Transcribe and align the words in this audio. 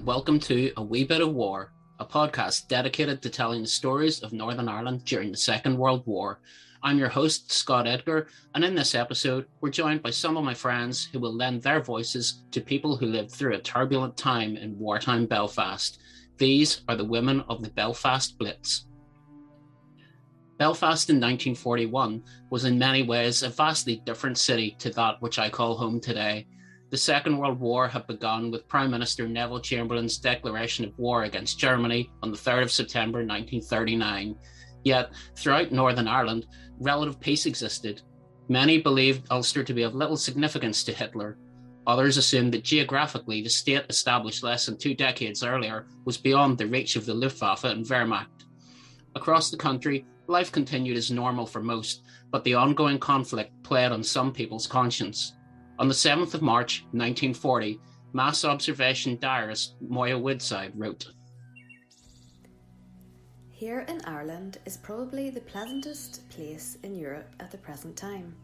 And 0.00 0.06
welcome 0.06 0.40
to 0.40 0.72
A 0.78 0.82
Wee 0.82 1.04
Bit 1.04 1.20
of 1.20 1.34
War, 1.34 1.74
a 1.98 2.06
podcast 2.06 2.68
dedicated 2.68 3.20
to 3.20 3.28
telling 3.28 3.60
the 3.60 3.68
stories 3.68 4.22
of 4.22 4.32
Northern 4.32 4.66
Ireland 4.66 5.04
during 5.04 5.30
the 5.30 5.36
Second 5.36 5.76
World 5.76 6.06
War. 6.06 6.40
I'm 6.82 6.98
your 6.98 7.10
host, 7.10 7.52
Scott 7.52 7.86
Edgar, 7.86 8.28
and 8.54 8.64
in 8.64 8.74
this 8.74 8.94
episode, 8.94 9.44
we're 9.60 9.68
joined 9.68 10.02
by 10.02 10.08
some 10.08 10.38
of 10.38 10.44
my 10.44 10.54
friends 10.54 11.04
who 11.04 11.20
will 11.20 11.34
lend 11.34 11.60
their 11.60 11.82
voices 11.82 12.44
to 12.50 12.62
people 12.62 12.96
who 12.96 13.08
lived 13.08 13.30
through 13.30 13.54
a 13.54 13.60
turbulent 13.60 14.16
time 14.16 14.56
in 14.56 14.78
wartime 14.78 15.26
Belfast. 15.26 16.00
These 16.38 16.80
are 16.88 16.96
the 16.96 17.04
women 17.04 17.44
of 17.50 17.62
the 17.62 17.68
Belfast 17.68 18.38
Blitz. 18.38 18.86
Belfast 20.56 21.10
in 21.10 21.16
1941 21.16 22.24
was 22.48 22.64
in 22.64 22.78
many 22.78 23.02
ways 23.02 23.42
a 23.42 23.50
vastly 23.50 24.00
different 24.06 24.38
city 24.38 24.76
to 24.78 24.88
that 24.94 25.20
which 25.20 25.38
I 25.38 25.50
call 25.50 25.76
home 25.76 26.00
today. 26.00 26.46
The 26.90 26.96
Second 26.96 27.38
World 27.38 27.60
War 27.60 27.86
had 27.86 28.08
begun 28.08 28.50
with 28.50 28.66
Prime 28.66 28.90
Minister 28.90 29.28
Neville 29.28 29.60
Chamberlain's 29.60 30.18
declaration 30.18 30.84
of 30.84 30.98
war 30.98 31.22
against 31.22 31.56
Germany 31.56 32.10
on 32.20 32.32
the 32.32 32.36
3rd 32.36 32.64
of 32.64 32.72
September 32.72 33.18
1939. 33.18 34.34
Yet, 34.82 35.12
throughout 35.36 35.70
Northern 35.70 36.08
Ireland, 36.08 36.46
relative 36.80 37.20
peace 37.20 37.46
existed. 37.46 38.02
Many 38.48 38.82
believed 38.82 39.30
Ulster 39.30 39.62
to 39.62 39.72
be 39.72 39.82
of 39.82 39.94
little 39.94 40.16
significance 40.16 40.82
to 40.82 40.92
Hitler. 40.92 41.38
Others 41.86 42.16
assumed 42.16 42.52
that 42.54 42.64
geographically, 42.64 43.40
the 43.40 43.50
state 43.50 43.84
established 43.88 44.42
less 44.42 44.66
than 44.66 44.76
two 44.76 44.94
decades 44.94 45.44
earlier 45.44 45.86
was 46.04 46.18
beyond 46.18 46.58
the 46.58 46.66
reach 46.66 46.96
of 46.96 47.06
the 47.06 47.14
Luftwaffe 47.14 47.62
and 47.62 47.86
Wehrmacht. 47.86 48.46
Across 49.14 49.52
the 49.52 49.56
country, 49.56 50.06
life 50.26 50.50
continued 50.50 50.96
as 50.96 51.12
normal 51.12 51.46
for 51.46 51.62
most, 51.62 52.02
but 52.32 52.42
the 52.42 52.54
ongoing 52.54 52.98
conflict 52.98 53.52
played 53.62 53.92
on 53.92 54.02
some 54.02 54.32
people's 54.32 54.66
conscience. 54.66 55.34
On 55.80 55.88
the 55.88 55.94
7th 55.94 56.34
of 56.34 56.42
March, 56.42 56.82
1940, 56.92 57.80
mass 58.12 58.44
observation 58.44 59.16
diarist 59.18 59.76
Moya 59.80 60.18
Woodside 60.18 60.72
wrote 60.74 61.06
Here 63.48 63.86
in 63.88 64.02
Ireland 64.04 64.58
is 64.66 64.76
probably 64.76 65.30
the 65.30 65.40
pleasantest 65.40 66.28
place 66.28 66.76
in 66.82 66.94
Europe 66.94 67.34
at 67.40 67.50
the 67.50 67.56
present 67.56 67.96
time. 67.96 68.34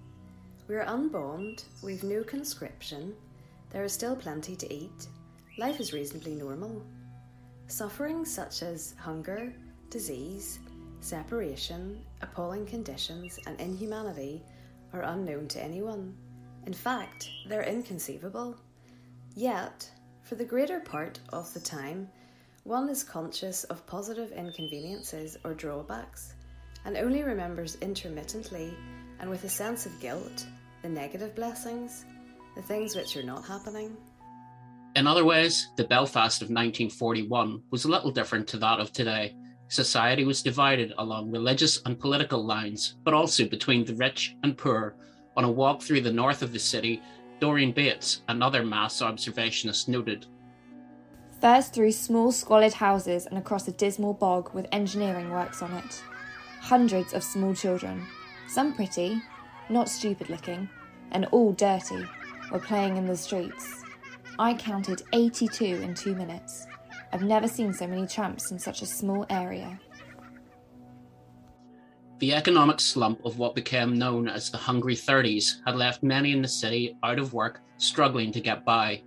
We 0.67 0.77
are 0.77 0.87
unbombed, 0.89 1.65
we've 1.83 2.05
no 2.05 2.25
conscription, 2.25 3.15
there 3.69 3.85
is 3.85 3.93
still 3.93 4.17
plenty 4.17 4.57
to 4.57 4.73
eat, 4.73 5.07
life 5.59 5.79
is 5.79 5.93
reasonably 5.93 6.37
normal. 6.37 6.83
Sufferings 7.67 8.33
such 8.33 8.63
as 8.63 8.95
hunger, 8.99 9.53
disease, 9.91 10.59
separation, 11.01 12.03
appalling 12.23 12.65
conditions, 12.65 13.39
and 13.47 13.61
inhumanity 13.61 14.43
are 14.95 15.03
unknown 15.03 15.49
to 15.49 15.63
anyone. 15.63 16.17
In 16.67 16.75
fact, 16.75 17.31
they're 17.49 17.63
inconceivable. 17.63 18.57
Yet, 19.37 19.89
for 20.23 20.35
the 20.35 20.45
greater 20.45 20.81
part 20.81 21.21
of 21.33 21.53
the 21.55 21.61
time, 21.61 22.09
one 22.65 22.89
is 22.89 23.05
conscious 23.05 23.63
of 23.65 23.87
positive 23.87 24.33
inconveniences 24.33 25.39
or 25.45 25.55
drawbacks, 25.55 26.35
and 26.85 26.97
only 26.97 27.23
remembers 27.23 27.77
intermittently 27.77 28.75
and 29.21 29.31
with 29.31 29.45
a 29.45 29.49
sense 29.49 29.87
of 29.87 30.01
guilt 30.01 30.47
the 30.83 30.89
negative 30.89 31.35
blessings, 31.35 32.05
the 32.57 32.63
things 32.63 32.97
which 32.97 33.17
are 33.17 33.23
not 33.23 33.47
happening. 33.47 33.97
In 34.97 35.07
other 35.07 35.25
ways, 35.25 35.69
the 35.77 35.85
Belfast 35.85 36.43
of 36.43 36.47
1941 36.47 37.63
was 37.71 37.85
a 37.85 37.91
little 37.91 38.11
different 38.11 38.49
to 38.49 38.59
that 38.59 38.81
of 38.81 38.93
today. 38.93 39.37
Society 39.69 40.25
was 40.25 40.43
divided 40.43 40.93
along 40.99 41.31
religious 41.31 41.81
and 41.87 41.99
political 41.99 42.45
lines, 42.45 42.97
but 43.05 43.15
also 43.15 43.47
between 43.47 43.85
the 43.85 43.95
rich 43.95 44.35
and 44.43 44.57
poor, 44.57 44.97
on 45.37 45.45
a 45.45 45.51
walk 45.51 45.83
through 45.83 46.01
the 46.01 46.13
north 46.13 46.43
of 46.43 46.53
the 46.53 46.59
city, 46.59 47.03
Doreen 47.41 47.73
Bates, 47.73 48.23
another 48.29 48.65
mass 48.65 49.03
observationist, 49.03 49.89
noted. 49.89 50.27
First 51.41 51.75
through 51.75 51.93
small 51.93 52.33
squalid 52.33 52.73
houses 52.73 53.27
and 53.27 53.39
across 53.39 53.69
a 53.69 53.73
dismal 53.73 54.15
bog 54.15 54.55
with 54.55 54.67
engineering 54.73 55.31
works 55.31 55.63
on 55.63 55.73
it. 55.73 56.03
Hundreds 56.61 57.13
of 57.13 57.23
small 57.23 57.55
children, 57.55 58.05
some 58.49 58.75
pretty, 58.75 59.21
not 59.69 59.89
stupid 59.89 60.31
looking, 60.31 60.69
and 61.13 61.27
all 61.27 61.53
dirty, 61.53 62.05
were 62.51 62.59
playing 62.59 62.97
in 62.97 63.07
the 63.07 63.17
streets. 63.17 63.83
I 64.39 64.55
counted 64.55 65.03
82 65.13 65.65
in 65.65 65.95
two 65.95 66.15
minutes. 66.15 66.67
I've 67.13 67.23
never 67.23 67.49
seen 67.49 67.73
so 67.73 67.87
many 67.87 68.07
tramps 68.07 68.51
in 68.51 68.59
such 68.59 68.83
a 68.83 68.87
small 68.87 69.27
area. 69.31 69.79
The 72.19 72.33
economic 72.33 72.81
slump 72.81 73.23
of 73.27 73.39
what 73.39 73.55
became 73.55 73.99
known 73.99 74.27
as 74.27 74.51
the 74.51 74.57
Hungry 74.57 74.97
30s 74.97 75.57
had 75.67 75.77
left 75.77 76.03
many 76.03 76.33
in 76.33 76.41
the 76.41 76.49
city 76.49 76.97
out 77.03 77.19
of 77.19 77.35
work, 77.35 77.61
struggling 77.77 78.33
to 78.33 78.41
get 78.41 78.65
by. 78.65 79.03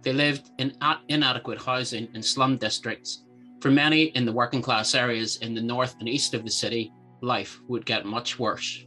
They 0.00 0.14
lived 0.14 0.50
in 0.56 0.72
inadequate 1.08 1.60
housing 1.60 2.08
in 2.14 2.22
slum 2.22 2.56
districts. 2.56 3.24
For 3.60 3.70
many 3.70 4.04
in 4.04 4.24
the 4.24 4.32
working 4.32 4.62
class 4.62 4.94
areas 4.94 5.36
in 5.38 5.54
the 5.54 5.60
north 5.60 5.96
and 6.00 6.08
east 6.08 6.32
of 6.32 6.44
the 6.44 6.50
city, 6.50 6.92
life 7.20 7.60
would 7.68 7.84
get 7.84 8.06
much 8.06 8.38
worse. 8.38 8.86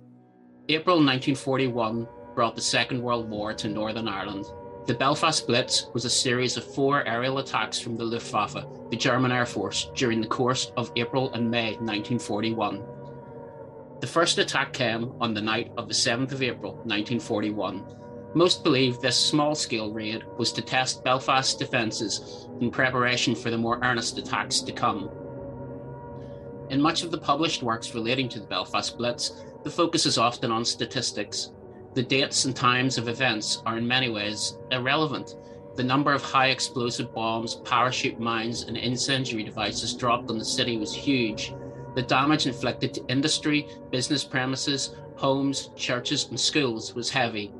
April 0.67 0.95
1941 0.95 2.07
brought 2.33 2.55
the 2.55 2.61
Second 2.61 3.03
World 3.03 3.29
War 3.29 3.53
to 3.53 3.67
Northern 3.67 4.07
Ireland. 4.07 4.45
The 4.87 4.95
Belfast 4.95 5.45
Blitz 5.45 5.87
was 5.93 6.05
a 6.05 6.09
series 6.09 6.57
of 6.57 6.63
four 6.63 7.07
aerial 7.07 7.37
attacks 7.37 7.79
from 7.79 7.95
the 7.95 8.03
Luftwaffe, 8.03 8.65
the 8.89 8.97
German 8.97 9.31
Air 9.31 9.45
Force, 9.45 9.91
during 9.93 10.21
the 10.21 10.27
course 10.27 10.71
of 10.75 10.91
April 10.95 11.31
and 11.33 11.51
May 11.51 11.73
1941. 11.73 12.83
The 13.99 14.07
first 14.07 14.37
attack 14.37 14.71
came 14.71 15.11
on 15.19 15.33
the 15.33 15.41
night 15.41 15.73
of 15.77 15.89
the 15.89 15.93
7th 15.93 16.31
of 16.31 16.41
April 16.41 16.75
1941. 16.85 17.83
Most 18.33 18.63
believe 18.63 19.01
this 19.01 19.17
small 19.17 19.55
scale 19.55 19.91
raid 19.91 20.23
was 20.37 20.53
to 20.53 20.61
test 20.61 21.03
Belfast's 21.03 21.55
defences 21.55 22.47
in 22.61 22.71
preparation 22.71 23.35
for 23.35 23.49
the 23.49 23.57
more 23.57 23.83
earnest 23.83 24.17
attacks 24.17 24.61
to 24.61 24.71
come. 24.71 25.09
In 26.69 26.81
much 26.81 27.03
of 27.03 27.11
the 27.11 27.17
published 27.17 27.61
works 27.61 27.93
relating 27.93 28.29
to 28.29 28.39
the 28.39 28.47
Belfast 28.47 28.97
Blitz, 28.97 29.43
the 29.63 29.71
focus 29.71 30.05
is 30.05 30.17
often 30.17 30.49
on 30.49 30.63
statistics. 30.63 31.51
The 31.93 32.03
dates 32.03 32.45
and 32.45 32.55
times 32.55 32.97
of 32.97 33.09
events 33.09 33.61
are 33.65 33.77
in 33.77 33.85
many 33.85 34.07
ways 34.07 34.57
irrelevant. 34.71 35.35
The 35.75 35.83
number 35.83 36.13
of 36.13 36.21
high 36.21 36.49
explosive 36.49 37.13
bombs, 37.13 37.55
parachute 37.65 38.19
mines, 38.19 38.63
and 38.63 38.77
incendiary 38.77 39.43
devices 39.43 39.93
dropped 39.93 40.29
on 40.29 40.37
the 40.37 40.45
city 40.45 40.77
was 40.77 40.93
huge, 40.93 41.53
the 41.95 42.01
damage 42.01 42.45
inflicted 42.47 42.93
to 42.93 43.05
industry, 43.07 43.67
business 43.91 44.23
premises, 44.23 44.95
homes, 45.15 45.69
churches, 45.75 46.27
and 46.29 46.39
schools 46.39 46.93
was 46.93 47.09
heavy. 47.09 47.51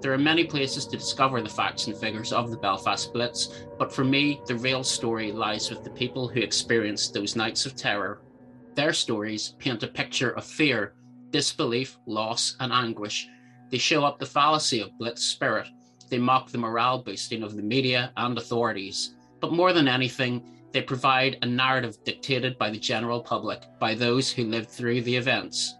There 0.00 0.12
are 0.12 0.18
many 0.18 0.44
places 0.44 0.86
to 0.86 0.98
discover 0.98 1.40
the 1.40 1.48
facts 1.48 1.86
and 1.86 1.96
figures 1.96 2.32
of 2.32 2.50
the 2.50 2.56
Belfast 2.58 3.12
Blitz, 3.12 3.64
but 3.78 3.92
for 3.92 4.04
me, 4.04 4.40
the 4.46 4.56
real 4.56 4.84
story 4.84 5.32
lies 5.32 5.70
with 5.70 5.82
the 5.82 5.90
people 5.90 6.28
who 6.28 6.40
experienced 6.40 7.14
those 7.14 7.36
nights 7.36 7.64
of 7.64 7.74
terror. 7.74 8.20
Their 8.74 8.92
stories 8.92 9.54
paint 9.58 9.82
a 9.82 9.88
picture 9.88 10.32
of 10.32 10.44
fear, 10.44 10.94
disbelief, 11.30 11.96
loss, 12.06 12.56
and 12.60 12.72
anguish. 12.72 13.28
They 13.70 13.78
show 13.78 14.04
up 14.04 14.18
the 14.18 14.26
fallacy 14.26 14.80
of 14.80 14.96
Blitz 14.98 15.24
spirit. 15.24 15.68
They 16.10 16.18
mock 16.18 16.50
the 16.50 16.58
morale 16.58 16.98
boosting 16.98 17.42
of 17.42 17.56
the 17.56 17.62
media 17.62 18.12
and 18.16 18.36
authorities. 18.36 19.14
But 19.40 19.52
more 19.52 19.72
than 19.72 19.88
anything, 19.88 20.42
they 20.74 20.82
provide 20.82 21.38
a 21.40 21.46
narrative 21.46 21.96
dictated 22.04 22.58
by 22.58 22.68
the 22.68 22.78
general 22.78 23.22
public, 23.22 23.62
by 23.78 23.94
those 23.94 24.28
who 24.28 24.42
lived 24.42 24.68
through 24.68 25.00
the 25.02 25.16
events. 25.16 25.76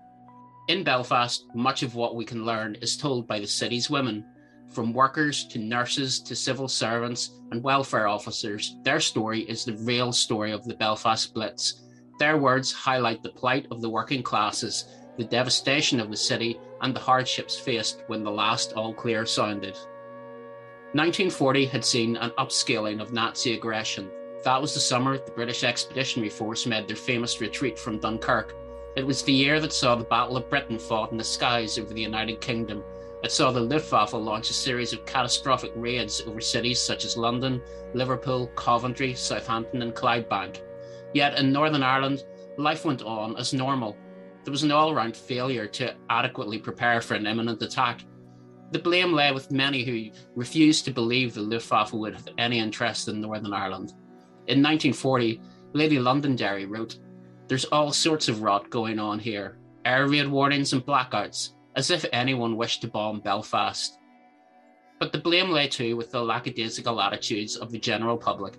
In 0.69 0.84
Belfast, 0.84 1.44
much 1.53 1.82
of 1.82 1.97
what 1.97 2.15
we 2.15 2.25
can 2.25 2.47
learn 2.47 2.77
is 2.77 2.97
told 2.97 3.27
by 3.27 3.41
the 3.41 3.47
city's 3.47 3.91
women. 3.91 4.25
From 4.72 4.93
workers 4.93 5.47
to 5.49 5.59
nurses 5.59 6.21
to 6.21 6.37
civil 6.37 6.69
servants 6.69 7.41
and 7.50 7.60
welfare 7.60 8.06
officers, 8.06 8.77
their 8.84 9.00
story 9.00 9.41
is 9.41 9.65
the 9.65 9.77
real 9.78 10.12
story 10.12 10.52
of 10.52 10.64
the 10.64 10.75
Belfast 10.75 11.35
Blitz. 11.35 11.82
Their 12.20 12.37
words 12.37 12.73
highlight 12.73 13.25
the 13.25 13.31
plight 13.31 13.67
of 13.73 13.82
the 13.82 13.91
working 13.91 14.23
classes, 14.23 14.85
the 15.19 15.25
devastation 15.25 15.99
of 15.99 16.08
the 16.08 16.17
city, 16.17 16.61
and 16.82 16.94
the 16.94 17.00
hardships 17.00 17.58
faced 17.58 18.05
when 18.06 18.23
the 18.23 18.31
last 18.31 18.75
all 18.75 18.94
clear 18.94 19.26
sounded. 19.26 19.75
1940 20.93 21.67
had 21.67 21.85
seen 21.85 22.17
an 22.17 22.31
upscaling 22.38 23.02
of 23.02 23.12
Nazi 23.12 23.55
aggression, 23.55 24.08
that 24.44 24.61
was 24.61 24.75
the 24.75 24.81
summer 24.81 25.17
the 25.17 25.31
British 25.31 25.64
Expeditionary 25.64 26.29
Force 26.29 26.67
made 26.67 26.87
their 26.87 26.96
famous 26.96 27.41
retreat 27.41 27.79
from 27.79 27.99
Dunkirk. 27.99 28.55
It 28.94 29.06
was 29.06 29.23
the 29.23 29.32
year 29.32 29.58
that 29.58 29.73
saw 29.73 29.94
the 29.94 30.05
Battle 30.05 30.37
of 30.37 30.50
Britain 30.50 30.79
fought 30.79 31.11
in 31.11 31.19
the 31.19 31.25
skies 31.25 31.79
over 31.79 31.93
the 31.93 32.02
United 32.02 32.41
Kingdom. 32.41 32.85
It 33.23 33.32
saw 33.32 33.50
the 33.50 33.61
Luftwaffe 33.61 34.12
launch 34.12 34.50
a 34.50 34.52
series 34.52 34.93
of 34.93 35.06
catastrophic 35.06 35.73
raids 35.75 36.20
over 36.26 36.43
cities 36.43 36.79
such 36.79 37.06
as 37.06 37.17
London, 37.17 37.62
Liverpool, 37.94 38.49
Coventry, 38.49 39.14
Southampton, 39.14 39.81
and 39.81 39.94
Clydebank. 39.94 40.61
Yet 41.14 41.38
in 41.38 41.50
Northern 41.50 41.82
Ireland, 41.82 42.25
life 42.58 42.85
went 42.85 43.02
on 43.02 43.37
as 43.38 43.55
normal. 43.55 43.96
There 44.44 44.52
was 44.52 44.62
an 44.62 44.73
all 44.73 44.94
round 44.94 45.17
failure 45.17 45.67
to 45.69 45.94
adequately 46.11 46.58
prepare 46.58 47.00
for 47.00 47.14
an 47.14 47.26
imminent 47.26 47.62
attack. 47.62 48.05
The 48.73 48.79
blame 48.79 49.12
lay 49.14 49.32
with 49.32 49.50
many 49.50 49.85
who 49.85 50.11
refused 50.37 50.85
to 50.85 50.91
believe 50.91 51.32
the 51.32 51.41
Luftwaffe 51.41 51.94
would 51.94 52.14
have 52.14 52.29
any 52.37 52.58
interest 52.58 53.08
in 53.08 53.23
Northern 53.23 53.55
Ireland. 53.55 53.94
In 54.46 54.62
1940, 54.62 55.41
Lady 55.73 55.99
Londonderry 55.99 56.67
wrote, 56.67 56.99
There's 57.49 57.64
all 57.67 57.93
sorts 57.93 58.29
of 58.29 58.43
rot 58.43 58.70
going 58.70 58.99
on 58.99 59.19
here 59.19 59.58
air 59.85 60.06
raid 60.08 60.29
warnings 60.29 60.73
and 60.73 60.85
blackouts, 60.85 61.50
as 61.76 61.91
if 61.91 62.06
anyone 62.12 62.56
wished 62.56 62.81
to 62.81 62.88
bomb 62.88 63.20
Belfast. 63.20 63.99
But 64.99 65.12
the 65.12 65.19
blame 65.19 65.50
lay 65.50 65.69
too 65.69 65.96
with 65.96 66.11
the 66.11 66.23
lackadaisical 66.23 67.00
attitudes 67.00 67.56
of 67.56 67.70
the 67.70 67.79
general 67.79 68.17
public. 68.17 68.55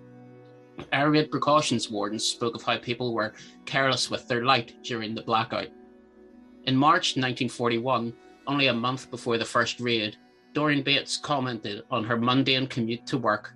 Air 0.92 1.10
raid 1.10 1.30
precautions 1.30 1.90
wardens 1.90 2.24
spoke 2.24 2.54
of 2.54 2.62
how 2.62 2.78
people 2.78 3.14
were 3.14 3.32
careless 3.64 4.10
with 4.10 4.28
their 4.28 4.44
light 4.44 4.74
during 4.82 5.14
the 5.14 5.22
blackout. 5.22 5.68
In 6.64 6.76
March 6.76 7.16
1941, 7.16 8.12
only 8.46 8.66
a 8.68 8.74
month 8.74 9.10
before 9.10 9.38
the 9.38 9.44
first 9.44 9.80
raid, 9.80 10.16
Doreen 10.52 10.82
Bates 10.82 11.16
commented 11.16 11.82
on 11.90 12.04
her 12.04 12.16
mundane 12.16 12.66
commute 12.66 13.06
to 13.06 13.18
work. 13.18 13.54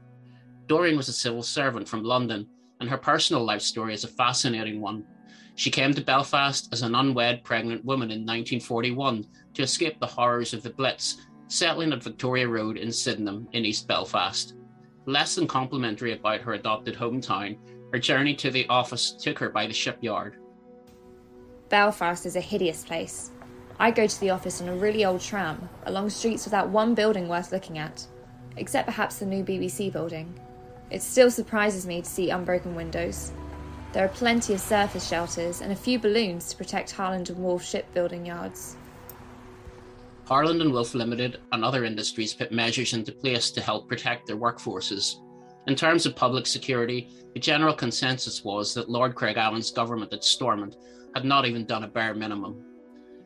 Doreen 0.70 0.96
was 0.96 1.08
a 1.08 1.12
civil 1.12 1.42
servant 1.42 1.88
from 1.88 2.04
London, 2.04 2.46
and 2.78 2.88
her 2.88 2.96
personal 2.96 3.44
life 3.44 3.60
story 3.60 3.92
is 3.92 4.04
a 4.04 4.08
fascinating 4.08 4.80
one. 4.80 5.04
She 5.56 5.68
came 5.68 5.92
to 5.92 6.00
Belfast 6.00 6.68
as 6.72 6.82
an 6.82 6.94
unwed 6.94 7.42
pregnant 7.42 7.84
woman 7.84 8.12
in 8.12 8.20
1941 8.20 9.26
to 9.54 9.62
escape 9.64 9.98
the 9.98 10.06
horrors 10.06 10.54
of 10.54 10.62
the 10.62 10.70
Blitz, 10.70 11.26
settling 11.48 11.92
at 11.92 12.04
Victoria 12.04 12.46
Road 12.46 12.76
in 12.76 12.92
Sydenham 12.92 13.48
in 13.50 13.64
East 13.64 13.88
Belfast. 13.88 14.54
Less 15.06 15.34
than 15.34 15.48
complimentary 15.48 16.12
about 16.12 16.40
her 16.42 16.52
adopted 16.52 16.94
hometown, 16.94 17.58
her 17.92 17.98
journey 17.98 18.36
to 18.36 18.52
the 18.52 18.68
office 18.68 19.10
took 19.10 19.40
her 19.40 19.50
by 19.50 19.66
the 19.66 19.74
shipyard. 19.74 20.36
Belfast 21.68 22.26
is 22.26 22.36
a 22.36 22.40
hideous 22.40 22.84
place. 22.84 23.32
I 23.80 23.90
go 23.90 24.06
to 24.06 24.20
the 24.20 24.30
office 24.30 24.62
on 24.62 24.68
a 24.68 24.76
really 24.76 25.04
old 25.04 25.20
tram, 25.20 25.68
along 25.86 26.10
streets 26.10 26.44
without 26.44 26.68
one 26.68 26.94
building 26.94 27.26
worth 27.26 27.50
looking 27.50 27.78
at, 27.78 28.06
except 28.56 28.86
perhaps 28.86 29.18
the 29.18 29.26
new 29.26 29.42
BBC 29.42 29.92
building. 29.92 30.32
It 30.90 31.02
still 31.02 31.30
surprises 31.30 31.86
me 31.86 32.02
to 32.02 32.08
see 32.08 32.30
unbroken 32.30 32.74
windows. 32.74 33.32
There 33.92 34.04
are 34.04 34.08
plenty 34.08 34.54
of 34.54 34.60
surface 34.60 35.08
shelters 35.08 35.60
and 35.60 35.72
a 35.72 35.76
few 35.76 35.98
balloons 35.98 36.50
to 36.50 36.56
protect 36.56 36.92
Harland 36.92 37.30
and 37.30 37.38
Wolff 37.38 37.64
shipbuilding 37.64 38.26
yards. 38.26 38.76
Harland 40.24 40.62
and 40.62 40.72
Wolff 40.72 40.94
Limited 40.94 41.40
and 41.50 41.64
other 41.64 41.84
industries 41.84 42.34
put 42.34 42.52
measures 42.52 42.92
into 42.92 43.10
place 43.10 43.50
to 43.50 43.60
help 43.60 43.88
protect 43.88 44.26
their 44.26 44.36
workforces. 44.36 45.16
In 45.66 45.74
terms 45.74 46.06
of 46.06 46.14
public 46.14 46.46
security, 46.46 47.10
the 47.34 47.40
general 47.40 47.74
consensus 47.74 48.44
was 48.44 48.72
that 48.74 48.88
Lord 48.88 49.14
Craigavon's 49.14 49.72
government 49.72 50.12
at 50.12 50.24
Stormont 50.24 50.76
had 51.14 51.24
not 51.24 51.46
even 51.46 51.66
done 51.66 51.84
a 51.84 51.88
bare 51.88 52.14
minimum. 52.14 52.64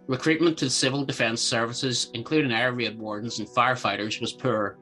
Recruitment 0.06 0.58
to 0.58 0.66
the 0.66 0.70
civil 0.70 1.04
defence 1.04 1.40
services, 1.40 2.10
including 2.14 2.52
air 2.52 2.72
raid 2.72 2.98
wardens 2.98 3.38
and 3.38 3.48
firefighters, 3.48 4.20
was 4.20 4.32
poor. 4.32 4.78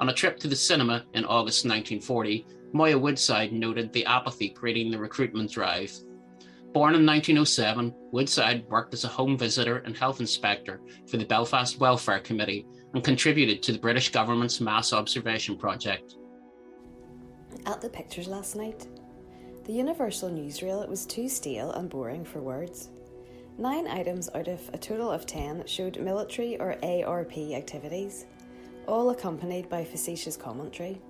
On 0.00 0.08
a 0.08 0.14
trip 0.14 0.38
to 0.40 0.48
the 0.48 0.56
cinema 0.56 1.04
in 1.14 1.24
August 1.24 1.64
1940, 1.64 2.46
Moya 2.72 2.98
Woodside 2.98 3.52
noted 3.52 3.92
the 3.92 4.06
apathy 4.06 4.48
creating 4.48 4.90
the 4.90 4.98
recruitment 4.98 5.50
drive. 5.50 5.92
Born 6.72 6.94
in 6.94 7.04
1907, 7.04 7.92
Woodside 8.12 8.68
worked 8.68 8.94
as 8.94 9.04
a 9.04 9.08
home 9.08 9.36
visitor 9.36 9.78
and 9.78 9.96
health 9.96 10.20
inspector 10.20 10.80
for 11.08 11.16
the 11.16 11.24
Belfast 11.24 11.80
Welfare 11.80 12.20
Committee 12.20 12.66
and 12.94 13.02
contributed 13.02 13.62
to 13.62 13.72
the 13.72 13.78
British 13.78 14.10
government's 14.10 14.60
mass 14.60 14.92
observation 14.92 15.56
project. 15.56 16.14
At 17.66 17.80
the 17.80 17.88
pictures 17.88 18.28
last 18.28 18.54
night, 18.54 18.86
the 19.64 19.72
Universal 19.72 20.30
newsreel 20.30 20.86
was 20.88 21.06
too 21.06 21.28
stale 21.28 21.72
and 21.72 21.90
boring 21.90 22.24
for 22.24 22.40
words. 22.40 22.90
Nine 23.56 23.88
items 23.88 24.30
out 24.34 24.46
of 24.46 24.60
a 24.72 24.78
total 24.78 25.10
of 25.10 25.26
ten 25.26 25.66
showed 25.66 25.98
military 26.00 26.60
or 26.60 26.76
ARP 26.84 27.36
activities, 27.36 28.26
all 28.88 29.10
accompanied 29.10 29.68
by 29.68 29.84
facetious 29.84 30.36
commentary. 30.36 31.00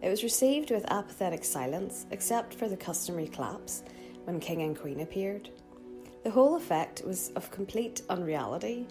It 0.00 0.08
was 0.08 0.24
received 0.24 0.70
with 0.70 0.90
apathetic 0.90 1.44
silence, 1.44 2.06
except 2.10 2.54
for 2.54 2.68
the 2.68 2.76
customary 2.76 3.28
claps 3.28 3.84
when 4.24 4.40
King 4.40 4.62
and 4.62 4.76
Queen 4.78 5.00
appeared. 5.00 5.50
The 6.24 6.30
whole 6.30 6.56
effect 6.56 7.02
was 7.04 7.30
of 7.36 7.50
complete 7.50 8.02
unreality, 8.08 8.88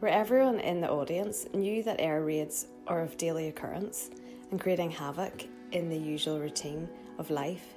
where 0.00 0.10
everyone 0.10 0.60
in 0.60 0.80
the 0.80 0.90
audience 0.90 1.46
knew 1.54 1.82
that 1.84 2.00
air 2.00 2.24
raids 2.24 2.66
are 2.86 3.00
of 3.00 3.16
daily 3.16 3.48
occurrence 3.48 4.10
and 4.50 4.60
creating 4.60 4.90
havoc 4.90 5.44
in 5.72 5.88
the 5.88 5.96
usual 5.96 6.40
routine 6.40 6.88
of 7.18 7.30
life, 7.30 7.74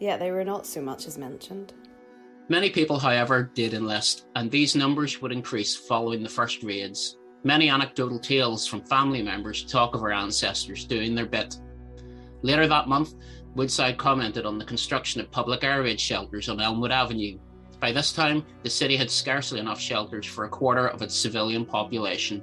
yet 0.00 0.18
they 0.18 0.30
were 0.30 0.44
not 0.44 0.66
so 0.66 0.80
much 0.80 1.06
as 1.06 1.18
mentioned. 1.18 1.74
Many 2.48 2.70
people, 2.70 2.98
however, 2.98 3.50
did 3.54 3.74
enlist, 3.74 4.26
and 4.36 4.50
these 4.50 4.76
numbers 4.76 5.20
would 5.20 5.32
increase 5.32 5.76
following 5.76 6.22
the 6.22 6.28
first 6.28 6.62
raids. 6.62 7.18
Many 7.44 7.68
anecdotal 7.70 8.18
tales 8.18 8.66
from 8.66 8.80
family 8.82 9.22
members 9.22 9.64
talk 9.64 9.94
of 9.94 10.02
our 10.02 10.12
ancestors 10.12 10.84
doing 10.84 11.14
their 11.14 11.26
bit. 11.26 11.58
Later 12.42 12.66
that 12.66 12.88
month, 12.88 13.14
Woodside 13.54 13.98
commented 13.98 14.44
on 14.44 14.58
the 14.58 14.64
construction 14.64 15.20
of 15.20 15.30
public 15.30 15.64
air 15.64 15.82
raid 15.82 16.00
shelters 16.00 16.48
on 16.48 16.60
Elmwood 16.60 16.90
Avenue. 16.90 17.38
By 17.80 17.92
this 17.92 18.12
time, 18.12 18.44
the 18.62 18.70
city 18.70 18.96
had 18.96 19.10
scarcely 19.10 19.60
enough 19.60 19.80
shelters 19.80 20.26
for 20.26 20.44
a 20.44 20.48
quarter 20.48 20.88
of 20.88 21.02
its 21.02 21.14
civilian 21.14 21.64
population. 21.64 22.42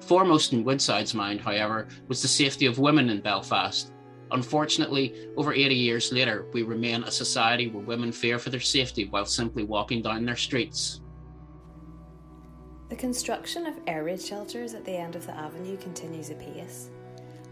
Foremost 0.00 0.52
in 0.52 0.64
Woodside's 0.64 1.14
mind, 1.14 1.40
however, 1.40 1.88
was 2.08 2.20
the 2.20 2.28
safety 2.28 2.66
of 2.66 2.78
women 2.78 3.08
in 3.08 3.20
Belfast. 3.20 3.92
Unfortunately, 4.30 5.28
over 5.36 5.52
80 5.52 5.74
years 5.74 6.12
later, 6.12 6.46
we 6.52 6.62
remain 6.62 7.04
a 7.04 7.10
society 7.10 7.68
where 7.68 7.84
women 7.84 8.12
fear 8.12 8.38
for 8.38 8.50
their 8.50 8.60
safety 8.60 9.06
while 9.06 9.24
simply 9.24 9.64
walking 9.64 10.02
down 10.02 10.24
their 10.24 10.36
streets. 10.36 11.00
The 12.94 13.00
construction 13.00 13.66
of 13.66 13.80
air 13.88 14.04
raid 14.04 14.22
shelters 14.22 14.72
at 14.72 14.84
the 14.84 14.96
end 14.96 15.16
of 15.16 15.26
the 15.26 15.36
avenue 15.36 15.76
continues 15.78 16.30
apace, 16.30 16.90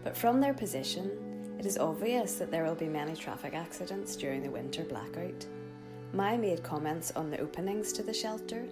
but 0.01 0.15
from 0.15 0.39
their 0.39 0.53
position, 0.53 1.11
it 1.59 1.65
is 1.65 1.77
obvious 1.77 2.35
that 2.35 2.49
there 2.49 2.63
will 2.63 2.75
be 2.75 2.87
many 2.87 3.13
traffic 3.13 3.53
accidents 3.53 4.15
during 4.15 4.41
the 4.41 4.49
winter 4.49 4.85
blackout. 4.85 5.45
Mai 6.13 6.37
made 6.37 6.63
comments 6.63 7.11
on 7.17 7.29
the 7.29 7.41
openings 7.41 7.91
to 7.91 8.03
the 8.03 8.13
shelter 8.13 8.65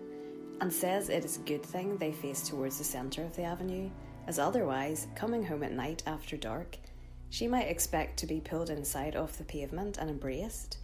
and 0.62 0.72
says 0.72 1.10
it 1.10 1.26
is 1.26 1.36
a 1.36 1.42
good 1.42 1.62
thing 1.62 1.98
they 1.98 2.14
face 2.14 2.48
towards 2.48 2.78
the 2.78 2.86
centre 2.86 3.26
of 3.26 3.36
the 3.36 3.44
avenue, 3.44 3.90
as 4.28 4.40
otherwise, 4.40 5.08
coming 5.14 5.44
home 5.44 5.64
at 5.64 5.74
night 5.74 6.04
after 6.08 6.38
dark, 6.38 6.78
she 7.32 7.50
might 7.50 7.68
expect 7.68 8.16
to 8.16 8.26
be 8.26 8.40
pulled 8.40 8.70
inside 8.70 9.18
off 9.18 9.38
the 9.38 9.44
pavement 9.44 9.98
and 9.98 10.10
embraced. 10.10 10.78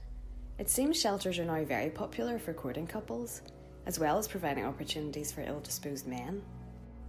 It 0.59 0.69
seems 0.69 0.99
shelters 0.99 1.39
are 1.39 1.45
now 1.45 1.63
very 1.63 1.89
popular 1.89 2.39
for 2.39 2.51
courting 2.51 2.87
couples, 2.87 3.41
as 3.87 3.97
well 3.97 4.17
as 4.17 4.27
providing 4.27 4.65
opportunities 4.65 5.31
for 5.31 5.41
ill 5.41 5.61
disposed 5.61 6.05
men. 6.07 6.41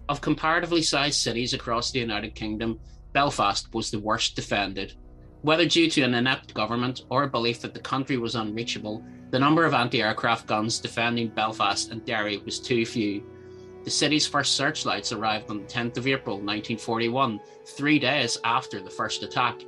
Of 0.08 0.20
comparatively 0.20 0.80
sized 0.80 1.20
cities 1.20 1.52
across 1.52 1.90
the 1.90 1.98
United 1.98 2.36
Kingdom, 2.36 2.78
Belfast 3.12 3.74
was 3.74 3.90
the 3.90 3.98
worst 3.98 4.36
defended. 4.36 4.94
Whether 5.42 5.66
due 5.66 5.90
to 5.90 6.02
an 6.02 6.14
inept 6.14 6.54
government 6.54 7.02
or 7.10 7.24
a 7.24 7.28
belief 7.28 7.60
that 7.60 7.74
the 7.74 7.80
country 7.80 8.16
was 8.16 8.36
unreachable, 8.36 9.04
the 9.30 9.38
number 9.38 9.64
of 9.64 9.74
anti 9.74 10.00
aircraft 10.00 10.46
guns 10.46 10.78
defending 10.78 11.28
Belfast 11.28 11.90
and 11.90 12.04
Derry 12.04 12.38
was 12.38 12.60
too 12.60 12.86
few. 12.86 13.24
The 13.84 13.90
city's 13.90 14.26
first 14.26 14.54
searchlights 14.54 15.12
arrived 15.12 15.50
on 15.50 15.58
the 15.58 15.66
10th 15.66 15.96
of 15.98 16.06
April 16.06 16.36
1941, 16.36 17.40
three 17.66 17.98
days 17.98 18.38
after 18.44 18.80
the 18.80 18.90
first 18.90 19.22
attack. 19.22 19.60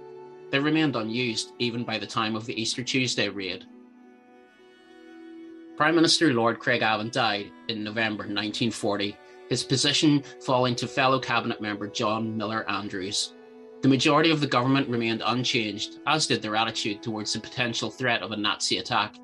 They 0.50 0.58
remained 0.58 0.96
unused 0.96 1.52
even 1.58 1.84
by 1.84 1.98
the 1.98 2.06
time 2.06 2.36
of 2.36 2.46
the 2.46 2.60
Easter 2.60 2.82
Tuesday 2.82 3.28
raid. 3.28 3.66
Prime 5.80 5.94
Minister 5.94 6.34
Lord 6.34 6.58
Craig 6.58 6.82
Craigavon 6.82 7.10
died 7.10 7.50
in 7.68 7.82
November 7.82 8.24
1940 8.24 9.16
his 9.48 9.64
position 9.64 10.22
falling 10.44 10.76
to 10.76 10.86
fellow 10.86 11.18
cabinet 11.18 11.58
member 11.62 11.88
John 11.88 12.36
Miller 12.36 12.68
Andrews. 12.68 13.32
The 13.80 13.88
majority 13.88 14.30
of 14.30 14.42
the 14.42 14.46
government 14.46 14.90
remained 14.90 15.22
unchanged, 15.24 16.00
as 16.06 16.26
did 16.26 16.42
their 16.42 16.54
attitude 16.54 17.02
towards 17.02 17.32
the 17.32 17.40
potential 17.40 17.90
threat 17.90 18.20
of 18.20 18.32
a 18.32 18.36
Nazi 18.36 18.76
attack. 18.76 19.14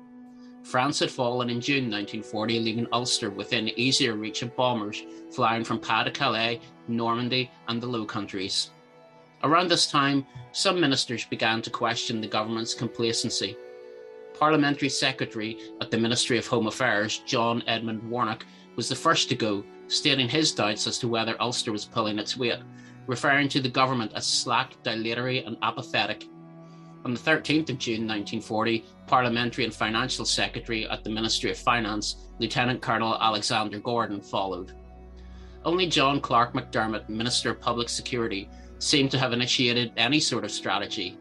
France 0.63 0.97
had 0.97 1.11
fallen 1.11 1.51
in 1.51 1.61
June 1.61 1.91
1940, 1.91 2.59
leaving 2.59 2.87
Ulster 2.91 3.29
within 3.29 3.69
easier 3.79 4.15
reach 4.15 4.41
of 4.41 4.55
bombers 4.55 5.03
flying 5.29 5.63
from 5.63 5.79
Pas 5.79 6.05
de 6.05 6.11
Calais, 6.11 6.59
Normandy, 6.87 7.51
and 7.67 7.79
the 7.79 7.85
Low 7.85 8.03
Countries. 8.03 8.71
Around 9.43 9.69
this 9.69 9.85
time, 9.85 10.25
some 10.53 10.81
ministers 10.81 11.23
began 11.23 11.61
to 11.61 11.69
question 11.69 12.19
the 12.19 12.27
government's 12.27 12.73
complacency. 12.73 13.55
Parliamentary 14.39 14.89
Secretary 14.89 15.57
at 15.81 15.89
the 15.89 15.97
Ministry 15.97 16.37
of 16.37 16.45
Home 16.47 16.67
Affairs, 16.67 17.19
John 17.25 17.63
Edmund 17.67 18.07
Warnock, 18.09 18.45
was 18.75 18.87
the 18.87 18.95
first 18.95 19.29
to 19.29 19.35
go, 19.35 19.63
stating 19.87 20.29
his 20.29 20.53
doubts 20.53 20.85
as 20.85 20.99
to 20.99 21.07
whether 21.07 21.41
Ulster 21.41 21.71
was 21.71 21.85
pulling 21.85 22.19
its 22.19 22.37
weight, 22.37 22.59
referring 23.07 23.49
to 23.49 23.59
the 23.59 23.69
government 23.69 24.11
as 24.13 24.27
slack, 24.27 24.73
dilatory, 24.83 25.43
and 25.43 25.57
apathetic. 25.63 26.25
On 27.03 27.13
the 27.13 27.19
13th 27.19 27.69
of 27.69 27.79
June 27.79 28.07
1940, 28.07 28.85
Parliamentary 29.07 29.63
and 29.63 29.73
Financial 29.73 30.25
Secretary 30.25 30.87
at 30.87 31.03
the 31.03 31.09
Ministry 31.09 31.49
of 31.49 31.57
Finance, 31.57 32.17
Lieutenant 32.39 32.81
Colonel 32.81 33.17
Alexander 33.19 33.79
Gordon, 33.79 34.21
followed. 34.21 34.73
Only 35.65 35.87
John 35.87 36.21
Clark 36.21 36.53
McDermott, 36.53 37.09
Minister 37.09 37.51
of 37.51 37.61
Public 37.61 37.89
Security, 37.89 38.49
seemed 38.77 39.09
to 39.11 39.17
have 39.17 39.33
initiated 39.33 39.93
any 39.97 40.19
sort 40.19 40.43
of 40.43 40.51
strategy. 40.51 41.17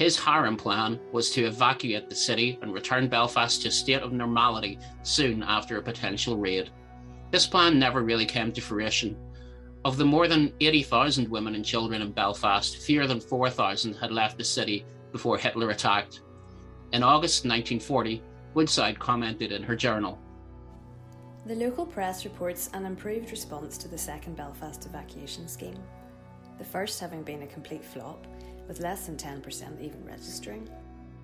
His 0.00 0.18
harem 0.18 0.56
plan 0.56 0.98
was 1.12 1.30
to 1.32 1.44
evacuate 1.44 2.08
the 2.08 2.14
city 2.14 2.58
and 2.62 2.72
return 2.72 3.06
Belfast 3.06 3.60
to 3.60 3.68
a 3.68 3.70
state 3.70 4.00
of 4.00 4.14
normality 4.14 4.78
soon 5.02 5.42
after 5.42 5.76
a 5.76 5.82
potential 5.82 6.38
raid. 6.38 6.70
This 7.30 7.46
plan 7.46 7.78
never 7.78 8.02
really 8.02 8.24
came 8.24 8.50
to 8.52 8.62
fruition. 8.62 9.14
Of 9.84 9.98
the 9.98 10.06
more 10.06 10.26
than 10.26 10.54
80,000 10.58 11.28
women 11.28 11.54
and 11.54 11.62
children 11.62 12.00
in 12.00 12.12
Belfast, 12.12 12.78
fewer 12.78 13.06
than 13.06 13.20
4,000 13.20 13.92
had 13.92 14.10
left 14.10 14.38
the 14.38 14.44
city 14.44 14.86
before 15.12 15.36
Hitler 15.36 15.68
attacked. 15.68 16.22
In 16.94 17.02
August 17.02 17.44
1940, 17.44 18.22
Woodside 18.54 18.98
commented 18.98 19.52
in 19.52 19.62
her 19.62 19.76
journal 19.76 20.18
The 21.44 21.56
local 21.56 21.84
press 21.84 22.24
reports 22.24 22.70
an 22.72 22.86
improved 22.86 23.30
response 23.30 23.76
to 23.76 23.88
the 23.88 23.98
second 23.98 24.34
Belfast 24.34 24.86
evacuation 24.86 25.46
scheme, 25.46 25.78
the 26.56 26.64
first 26.64 27.00
having 27.00 27.22
been 27.22 27.42
a 27.42 27.46
complete 27.46 27.84
flop, 27.84 28.26
with 28.70 28.78
less 28.78 29.06
than 29.06 29.16
10% 29.16 29.80
even 29.80 30.04
registering. 30.04 30.70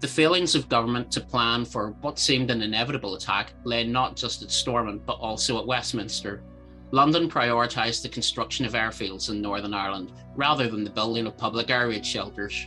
The 0.00 0.08
failings 0.08 0.56
of 0.56 0.68
government 0.68 1.12
to 1.12 1.20
plan 1.20 1.64
for 1.64 1.92
what 2.00 2.18
seemed 2.18 2.50
an 2.50 2.60
inevitable 2.60 3.14
attack 3.14 3.52
lay 3.62 3.86
not 3.86 4.16
just 4.16 4.42
at 4.42 4.50
Stormont 4.50 5.06
but 5.06 5.20
also 5.20 5.56
at 5.60 5.66
Westminster. 5.66 6.42
London 6.90 7.30
prioritised 7.30 8.02
the 8.02 8.08
construction 8.08 8.66
of 8.66 8.72
airfields 8.72 9.30
in 9.30 9.40
Northern 9.40 9.74
Ireland 9.74 10.10
rather 10.34 10.66
than 10.66 10.82
the 10.82 10.90
building 10.90 11.24
of 11.24 11.38
public 11.38 11.70
air 11.70 11.86
raid 11.86 12.04
shelters. 12.04 12.66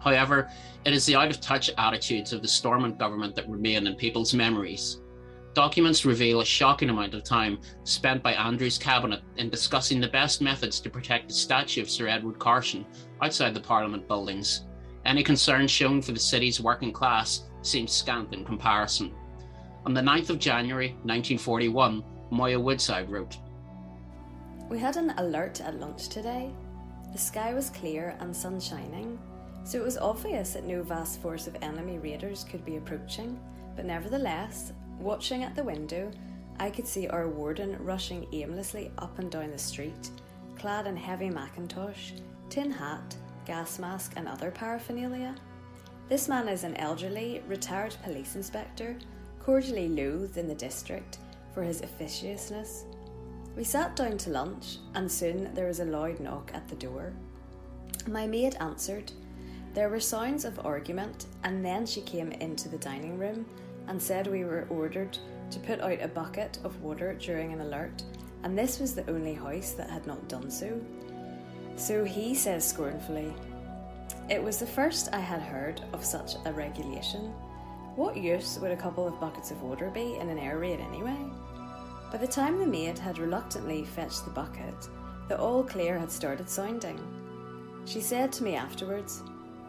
However, 0.00 0.50
it 0.84 0.92
is 0.92 1.06
the 1.06 1.14
out 1.14 1.30
of 1.30 1.40
touch 1.40 1.70
attitudes 1.78 2.32
of 2.32 2.42
the 2.42 2.48
Stormont 2.48 2.98
government 2.98 3.36
that 3.36 3.48
remain 3.48 3.86
in 3.86 3.94
people's 3.94 4.34
memories. 4.34 5.00
Documents 5.56 6.04
reveal 6.04 6.42
a 6.42 6.44
shocking 6.44 6.90
amount 6.90 7.14
of 7.14 7.24
time 7.24 7.58
spent 7.84 8.22
by 8.22 8.34
Andrew's 8.34 8.76
cabinet 8.76 9.22
in 9.38 9.48
discussing 9.48 10.02
the 10.02 10.08
best 10.08 10.42
methods 10.42 10.80
to 10.80 10.90
protect 10.90 11.28
the 11.28 11.34
statue 11.34 11.80
of 11.80 11.88
Sir 11.88 12.08
Edward 12.08 12.38
Carson 12.38 12.84
outside 13.22 13.54
the 13.54 13.60
Parliament 13.60 14.06
buildings. 14.06 14.64
Any 15.06 15.22
concern 15.22 15.66
shown 15.66 16.02
for 16.02 16.12
the 16.12 16.20
city's 16.20 16.60
working 16.60 16.92
class 16.92 17.44
seems 17.62 17.92
scant 17.92 18.34
in 18.34 18.44
comparison. 18.44 19.14
On 19.86 19.94
the 19.94 20.02
9th 20.02 20.28
of 20.28 20.38
January 20.38 20.88
1941, 21.04 22.04
Moya 22.30 22.60
Woodside 22.60 23.10
wrote 23.10 23.38
We 24.68 24.78
had 24.78 24.98
an 24.98 25.14
alert 25.16 25.62
at 25.62 25.80
lunch 25.80 26.10
today. 26.10 26.50
The 27.12 27.18
sky 27.18 27.54
was 27.54 27.70
clear 27.70 28.14
and 28.20 28.36
sun 28.36 28.60
shining, 28.60 29.18
so 29.64 29.78
it 29.78 29.84
was 29.84 29.96
obvious 29.96 30.52
that 30.52 30.66
no 30.66 30.82
vast 30.82 31.22
force 31.22 31.46
of 31.46 31.56
enemy 31.62 31.96
raiders 31.96 32.44
could 32.44 32.62
be 32.62 32.76
approaching, 32.76 33.40
but 33.74 33.86
nevertheless, 33.86 34.74
Watching 35.00 35.44
at 35.44 35.54
the 35.54 35.64
window, 35.64 36.10
I 36.58 36.70
could 36.70 36.86
see 36.86 37.06
our 37.06 37.28
warden 37.28 37.76
rushing 37.84 38.26
aimlessly 38.32 38.90
up 38.98 39.18
and 39.18 39.30
down 39.30 39.50
the 39.50 39.58
street, 39.58 40.10
clad 40.58 40.86
in 40.86 40.96
heavy 40.96 41.28
mackintosh, 41.28 42.12
tin 42.48 42.70
hat, 42.70 43.14
gas 43.44 43.78
mask, 43.78 44.14
and 44.16 44.26
other 44.26 44.50
paraphernalia. 44.50 45.34
This 46.08 46.28
man 46.28 46.48
is 46.48 46.64
an 46.64 46.76
elderly, 46.76 47.42
retired 47.46 47.94
police 48.04 48.36
inspector, 48.36 48.96
cordially 49.40 49.88
loathed 49.88 50.38
in 50.38 50.48
the 50.48 50.54
district 50.54 51.18
for 51.52 51.62
his 51.62 51.82
officiousness. 51.82 52.84
We 53.54 53.64
sat 53.64 53.96
down 53.96 54.16
to 54.18 54.30
lunch, 54.30 54.78
and 54.94 55.10
soon 55.10 55.52
there 55.54 55.66
was 55.66 55.80
a 55.80 55.84
loud 55.84 56.20
knock 56.20 56.50
at 56.54 56.68
the 56.68 56.76
door. 56.76 57.12
My 58.08 58.26
maid 58.26 58.56
answered. 58.60 59.12
There 59.74 59.88
were 59.90 60.00
sounds 60.00 60.46
of 60.46 60.64
argument, 60.64 61.26
and 61.44 61.64
then 61.64 61.84
she 61.84 62.00
came 62.00 62.32
into 62.32 62.68
the 62.68 62.78
dining 62.78 63.18
room 63.18 63.44
and 63.88 64.00
said 64.00 64.26
we 64.26 64.44
were 64.44 64.66
ordered 64.70 65.18
to 65.50 65.60
put 65.60 65.80
out 65.80 66.02
a 66.02 66.08
bucket 66.08 66.58
of 66.64 66.80
water 66.82 67.14
during 67.14 67.52
an 67.52 67.60
alert, 67.60 68.02
and 68.42 68.58
this 68.58 68.78
was 68.78 68.94
the 68.94 69.08
only 69.10 69.34
house 69.34 69.72
that 69.72 69.90
had 69.90 70.06
not 70.06 70.28
done 70.28 70.50
so. 70.50 70.80
So 71.76 72.04
he 72.04 72.34
says 72.34 72.66
scornfully, 72.66 73.32
It 74.28 74.42
was 74.42 74.58
the 74.58 74.66
first 74.66 75.08
I 75.12 75.20
had 75.20 75.42
heard 75.42 75.82
of 75.92 76.04
such 76.04 76.34
a 76.44 76.52
regulation. 76.52 77.32
What 77.94 78.16
use 78.16 78.58
would 78.58 78.72
a 78.72 78.76
couple 78.76 79.06
of 79.06 79.20
buckets 79.20 79.50
of 79.50 79.62
water 79.62 79.90
be 79.90 80.16
in 80.16 80.28
an 80.28 80.38
air 80.38 80.58
raid 80.58 80.80
anyway? 80.80 81.16
By 82.12 82.18
the 82.18 82.26
time 82.26 82.58
the 82.58 82.66
maid 82.66 82.98
had 82.98 83.18
reluctantly 83.18 83.84
fetched 83.84 84.24
the 84.24 84.30
bucket, 84.30 84.88
the 85.28 85.38
all 85.38 85.62
clear 85.64 85.98
had 85.98 86.10
started 86.10 86.48
sounding. 86.48 87.00
She 87.84 88.00
said 88.00 88.32
to 88.32 88.44
me 88.44 88.54
afterwards, 88.54 89.22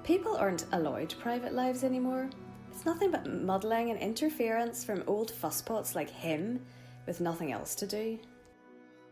People 0.04 0.38
aren't 0.38 0.66
allowed 0.72 1.14
private 1.20 1.54
lives 1.54 1.84
anymore. 1.84 2.30
It's 2.78 2.86
nothing 2.86 3.10
but 3.10 3.26
muddling 3.26 3.90
and 3.90 4.00
interference 4.00 4.84
from 4.84 5.04
old 5.08 5.32
fusspots 5.32 5.96
like 5.96 6.12
him 6.12 6.62
with 7.08 7.20
nothing 7.20 7.52
else 7.52 7.74
to 7.74 7.88
do. 7.88 8.20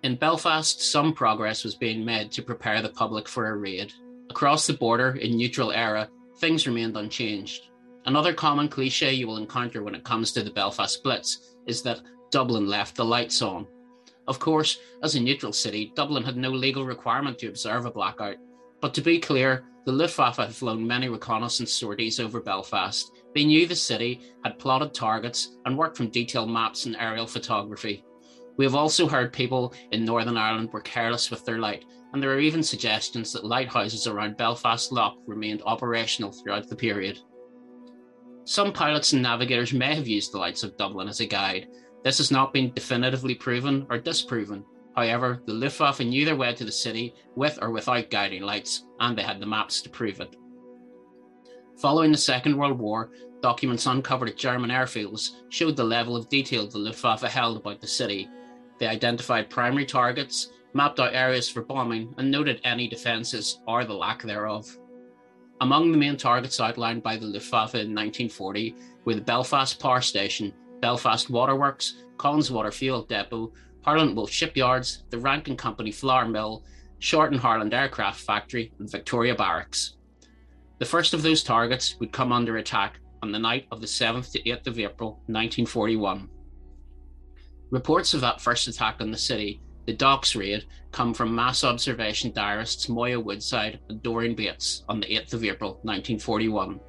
In 0.04 0.18
Belfast, 0.18 0.84
some 0.84 1.14
progress 1.14 1.64
was 1.64 1.74
being 1.74 2.06
made 2.06 2.32
to 2.34 2.44
prepare 2.44 2.84
the 2.84 2.90
public 2.90 3.28
for 3.28 3.48
a 3.48 3.58
raid. 3.58 3.92
Across 4.30 4.68
the 4.68 4.74
border, 4.74 5.16
in 5.16 5.36
neutral 5.36 5.72
Eire, 5.72 6.08
things 6.38 6.68
remained 6.68 6.96
unchanged. 6.96 7.72
Another 8.06 8.36
common 8.36 8.70
cliche 8.70 9.12
you 9.14 9.26
will 9.26 9.38
encounter 9.38 9.82
when 9.82 9.96
it 9.96 10.04
comes 10.04 10.32
to 10.34 10.44
the 10.44 10.52
Belfast 10.52 11.02
Blitz 11.02 11.56
is 11.66 11.82
that 11.82 12.02
Dublin 12.30 12.68
left 12.68 12.96
the 12.96 13.04
lights 13.04 13.42
on. 13.42 13.66
Of 14.28 14.38
course, 14.38 14.78
as 15.02 15.16
a 15.16 15.20
neutral 15.20 15.54
city, 15.54 15.92
Dublin 15.96 16.24
had 16.24 16.38
no 16.38 16.52
legal 16.52 16.86
requirement 16.86 17.40
to 17.40 17.48
observe 17.48 17.88
a 17.88 17.92
blackout. 17.92 18.36
But 18.80 18.94
to 18.94 19.02
be 19.02 19.20
clear, 19.20 19.66
the 19.86 19.92
Luftwaffe 19.92 20.38
had 20.38 20.54
flown 20.54 20.86
many 20.86 21.10
reconnaissance 21.10 21.74
sorties 21.74 22.20
over 22.20 22.40
Belfast, 22.42 23.12
they 23.36 23.44
knew 23.44 23.68
the 23.68 23.76
city, 23.76 24.22
had 24.44 24.58
plotted 24.58 24.94
targets, 24.94 25.58
and 25.66 25.78
worked 25.78 25.98
from 25.98 26.10
detailed 26.10 26.50
maps 26.50 26.86
and 26.86 26.96
aerial 26.96 27.28
photography. 27.28 28.04
We 28.58 28.64
have 28.64 28.76
also 28.76 29.08
heard 29.08 29.34
people 29.34 29.74
in 29.92 30.06
Northern 30.06 30.38
Ireland 30.38 30.72
were 30.72 30.82
careless 30.82 31.30
with 31.30 31.44
their 31.44 31.60
light, 31.60 31.84
and 32.14 32.24
there 32.24 32.32
are 32.32 32.40
even 32.40 32.64
suggestions 32.64 33.34
that 33.34 33.44
lighthouses 33.44 34.08
around 34.08 34.38
Belfast 34.38 34.90
Lough 34.94 35.18
remained 35.28 35.62
operational 35.66 36.32
throughout 36.32 36.70
the 36.70 36.78
period. 36.78 37.20
Some 38.46 38.72
pilots 38.72 39.12
and 39.12 39.22
navigators 39.22 39.74
may 39.74 39.94
have 39.96 40.08
used 40.08 40.32
the 40.32 40.38
lights 40.38 40.64
of 40.64 40.78
Dublin 40.78 41.10
as 41.10 41.20
a 41.20 41.26
guide. 41.26 41.68
This 42.06 42.20
has 42.20 42.32
not 42.32 42.54
been 42.54 42.72
definitively 42.72 43.36
proven 43.36 43.86
or 43.90 43.98
disproven. 43.98 44.64
However, 44.96 45.42
the 45.46 45.54
Luftwaffe 45.54 46.00
knew 46.00 46.24
their 46.24 46.38
way 46.38 46.54
to 46.54 46.64
the 46.64 46.72
city 46.72 47.14
with 47.36 47.60
or 47.62 47.72
without 47.72 48.10
guiding 48.10 48.44
lights, 48.44 48.86
and 49.02 49.18
they 49.18 49.24
had 49.24 49.42
the 49.42 49.46
maps 49.46 49.82
to 49.82 49.90
prove 49.90 50.22
it. 50.22 50.38
Following 51.78 52.14
the 52.14 52.18
Second 52.18 52.58
World 52.58 52.80
War, 52.80 53.12
documents 53.42 53.86
uncovered 53.86 54.30
at 54.30 54.38
German 54.38 54.70
airfields 54.70 55.32
showed 55.50 55.76
the 55.76 55.84
level 55.84 56.16
of 56.16 56.30
detail 56.30 56.68
the 56.68 56.78
Luftwaffe 56.78 57.22
held 57.24 57.58
about 57.58 57.82
the 57.82 57.88
city. 57.88 58.30
They 58.80 58.88
identified 58.88 59.50
primary 59.50 59.86
targets, 59.86 60.52
mapped 60.74 61.02
out 61.02 61.14
areas 61.14 61.50
for 61.50 61.62
bombing, 61.62 62.16
and 62.18 62.32
noted 62.32 62.62
any 62.64 62.88
defences 62.88 63.60
or 63.68 63.84
the 63.84 63.94
lack 63.94 64.24
thereof. 64.24 64.78
Among 65.60 65.92
the 65.92 65.98
main 65.98 66.16
targets 66.16 66.62
outlined 66.62 67.04
by 67.04 67.18
the 67.18 67.26
Luftwaffe 67.26 67.76
in 67.76 67.94
1940 67.94 68.76
were 69.04 69.16
the 69.16 69.22
Belfast 69.22 69.78
Power 69.78 70.02
Station, 70.02 70.54
Belfast 70.80 71.30
Waterworks, 71.30 72.04
Connswater 72.18 72.74
Fuel 72.74 73.04
Depot, 73.04 73.52
Harland 73.82 74.16
Wolff 74.16 74.32
Shipyards, 74.32 75.04
the 75.10 75.18
Rankin 75.18 75.58
Company 75.58 75.92
Flour 75.92 76.28
Mill, 76.28 76.64
Short 77.00 77.34
and 77.34 77.40
Harland 77.40 77.74
Aircraft 77.74 78.22
Factory, 78.22 78.72
and 78.80 78.90
Victoria 78.90 79.36
Barracks. 79.36 79.98
The 80.78 80.86
first 80.86 81.14
of 81.14 81.22
those 81.22 81.42
targets 81.42 81.98
would 82.00 82.12
come 82.12 82.34
under 82.34 82.58
attack 82.58 83.00
on 83.24 83.32
the 83.32 83.40
night 83.40 83.66
of 83.72 83.80
the 83.80 83.88
7th 83.88 84.32
to 84.34 84.44
8th 84.44 84.68
of 84.68 84.78
April 84.78 85.12
1941. 85.28 86.30
Reports 87.72 88.14
of 88.14 88.22
that 88.22 88.42
first 88.42 88.68
attack 88.68 88.98
on 89.00 89.10
the 89.10 89.18
city, 89.18 89.62
the 89.86 89.94
Docks 89.94 90.36
raid, 90.36 90.66
come 90.92 91.14
from 91.14 91.34
mass 91.34 91.64
observation 91.64 92.32
diarists 92.34 92.90
Moya 92.90 93.20
Woodside 93.20 93.80
and 93.88 94.04
Doreen 94.04 94.36
Bates 94.36 94.84
on 94.90 95.00
the 95.00 95.08
8th 95.08 95.34
of 95.34 95.46
April 95.46 95.72
1941. 95.84 96.80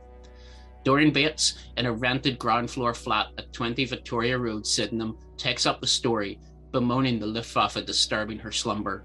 Doreen 0.83 1.12
Bates, 1.12 1.55
in 1.76 1.87
a 1.87 1.93
rented 1.93 2.38
ground 2.38 2.71
floor 2.71 2.93
flat 2.93 3.28
at 3.38 3.52
20 3.52 3.85
Victoria 3.85 4.37
Road, 4.37 4.66
Sydenham, 4.66 5.16
takes 5.37 5.64
up 5.64 5.81
the 5.81 5.87
story, 5.87 6.40
bemoaning 6.73 7.21
the 7.21 7.26
Luftwaffe 7.26 7.85
disturbing 7.87 8.38
her 8.38 8.52
slumber. 8.52 9.05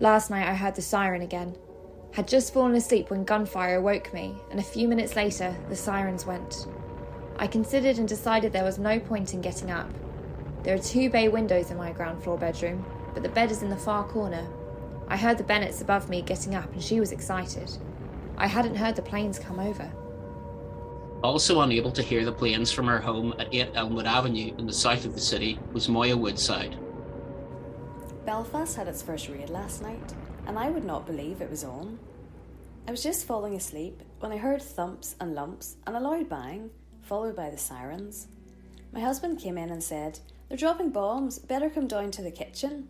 Last 0.00 0.30
night 0.30 0.48
I 0.48 0.54
heard 0.54 0.74
the 0.74 0.82
siren 0.82 1.22
again. 1.22 1.54
Had 2.12 2.26
just 2.26 2.52
fallen 2.52 2.74
asleep 2.74 3.10
when 3.10 3.24
gunfire 3.24 3.76
awoke 3.76 4.12
me, 4.12 4.34
and 4.50 4.58
a 4.58 4.62
few 4.62 4.88
minutes 4.88 5.14
later, 5.14 5.54
the 5.68 5.76
sirens 5.76 6.26
went. 6.26 6.66
I 7.36 7.46
considered 7.46 7.98
and 7.98 8.08
decided 8.08 8.52
there 8.52 8.64
was 8.64 8.78
no 8.78 8.98
point 8.98 9.34
in 9.34 9.40
getting 9.40 9.70
up. 9.70 9.88
There 10.64 10.74
are 10.74 10.78
two 10.78 11.08
bay 11.10 11.28
windows 11.28 11.70
in 11.70 11.76
my 11.76 11.92
ground 11.92 12.22
floor 12.22 12.36
bedroom, 12.36 12.84
but 13.14 13.22
the 13.22 13.28
bed 13.28 13.50
is 13.50 13.62
in 13.62 13.70
the 13.70 13.76
far 13.76 14.04
corner. 14.04 14.46
I 15.06 15.16
heard 15.16 15.38
the 15.38 15.44
Bennets 15.44 15.80
above 15.80 16.08
me 16.08 16.20
getting 16.22 16.54
up, 16.54 16.72
and 16.72 16.82
she 16.82 17.00
was 17.00 17.12
excited. 17.12 17.70
I 18.36 18.46
hadn't 18.46 18.76
heard 18.76 18.96
the 18.96 19.02
planes 19.02 19.38
come 19.38 19.58
over. 19.58 19.90
Also 21.22 21.60
unable 21.62 21.90
to 21.92 22.02
hear 22.02 22.24
the 22.24 22.32
planes 22.32 22.70
from 22.70 22.86
her 22.86 23.00
home 23.00 23.34
at 23.38 23.52
8 23.52 23.70
Elmwood 23.74 24.06
Avenue 24.06 24.54
in 24.58 24.66
the 24.66 24.72
south 24.72 25.04
of 25.04 25.14
the 25.14 25.20
city 25.20 25.58
was 25.72 25.88
Moya 25.88 26.16
Woodside. 26.16 26.76
Belfast 28.24 28.76
had 28.76 28.86
its 28.86 29.02
first 29.02 29.28
raid 29.28 29.50
last 29.50 29.82
night, 29.82 30.14
and 30.48 30.58
I 30.58 30.70
would 30.70 30.84
not 30.84 31.06
believe 31.06 31.40
it 31.40 31.50
was 31.50 31.62
on. 31.62 31.98
I 32.88 32.90
was 32.90 33.02
just 33.02 33.26
falling 33.26 33.54
asleep 33.54 34.02
when 34.18 34.32
I 34.32 34.38
heard 34.38 34.62
thumps 34.62 35.14
and 35.20 35.34
lumps 35.34 35.76
and 35.86 35.94
a 35.94 36.00
loud 36.00 36.28
bang, 36.30 36.70
followed 37.02 37.36
by 37.36 37.50
the 37.50 37.58
sirens. 37.58 38.28
My 38.90 39.00
husband 39.00 39.38
came 39.38 39.58
in 39.58 39.68
and 39.68 39.82
said, 39.82 40.18
They're 40.48 40.56
dropping 40.56 40.90
bombs, 40.90 41.38
better 41.38 41.68
come 41.68 41.86
down 41.86 42.10
to 42.12 42.22
the 42.22 42.30
kitchen. 42.30 42.88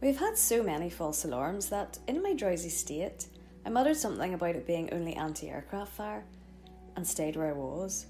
We've 0.00 0.18
had 0.18 0.38
so 0.38 0.62
many 0.62 0.88
false 0.88 1.24
alarms 1.24 1.68
that, 1.70 1.98
in 2.06 2.22
my 2.22 2.34
drowsy 2.34 2.70
state, 2.70 3.26
I 3.66 3.68
muttered 3.68 3.96
something 3.96 4.32
about 4.32 4.54
it 4.54 4.66
being 4.66 4.88
only 4.92 5.14
anti 5.14 5.50
aircraft 5.50 5.92
fire 5.92 6.24
and 6.94 7.06
stayed 7.06 7.34
where 7.34 7.48
I 7.48 7.52
was. 7.52 8.06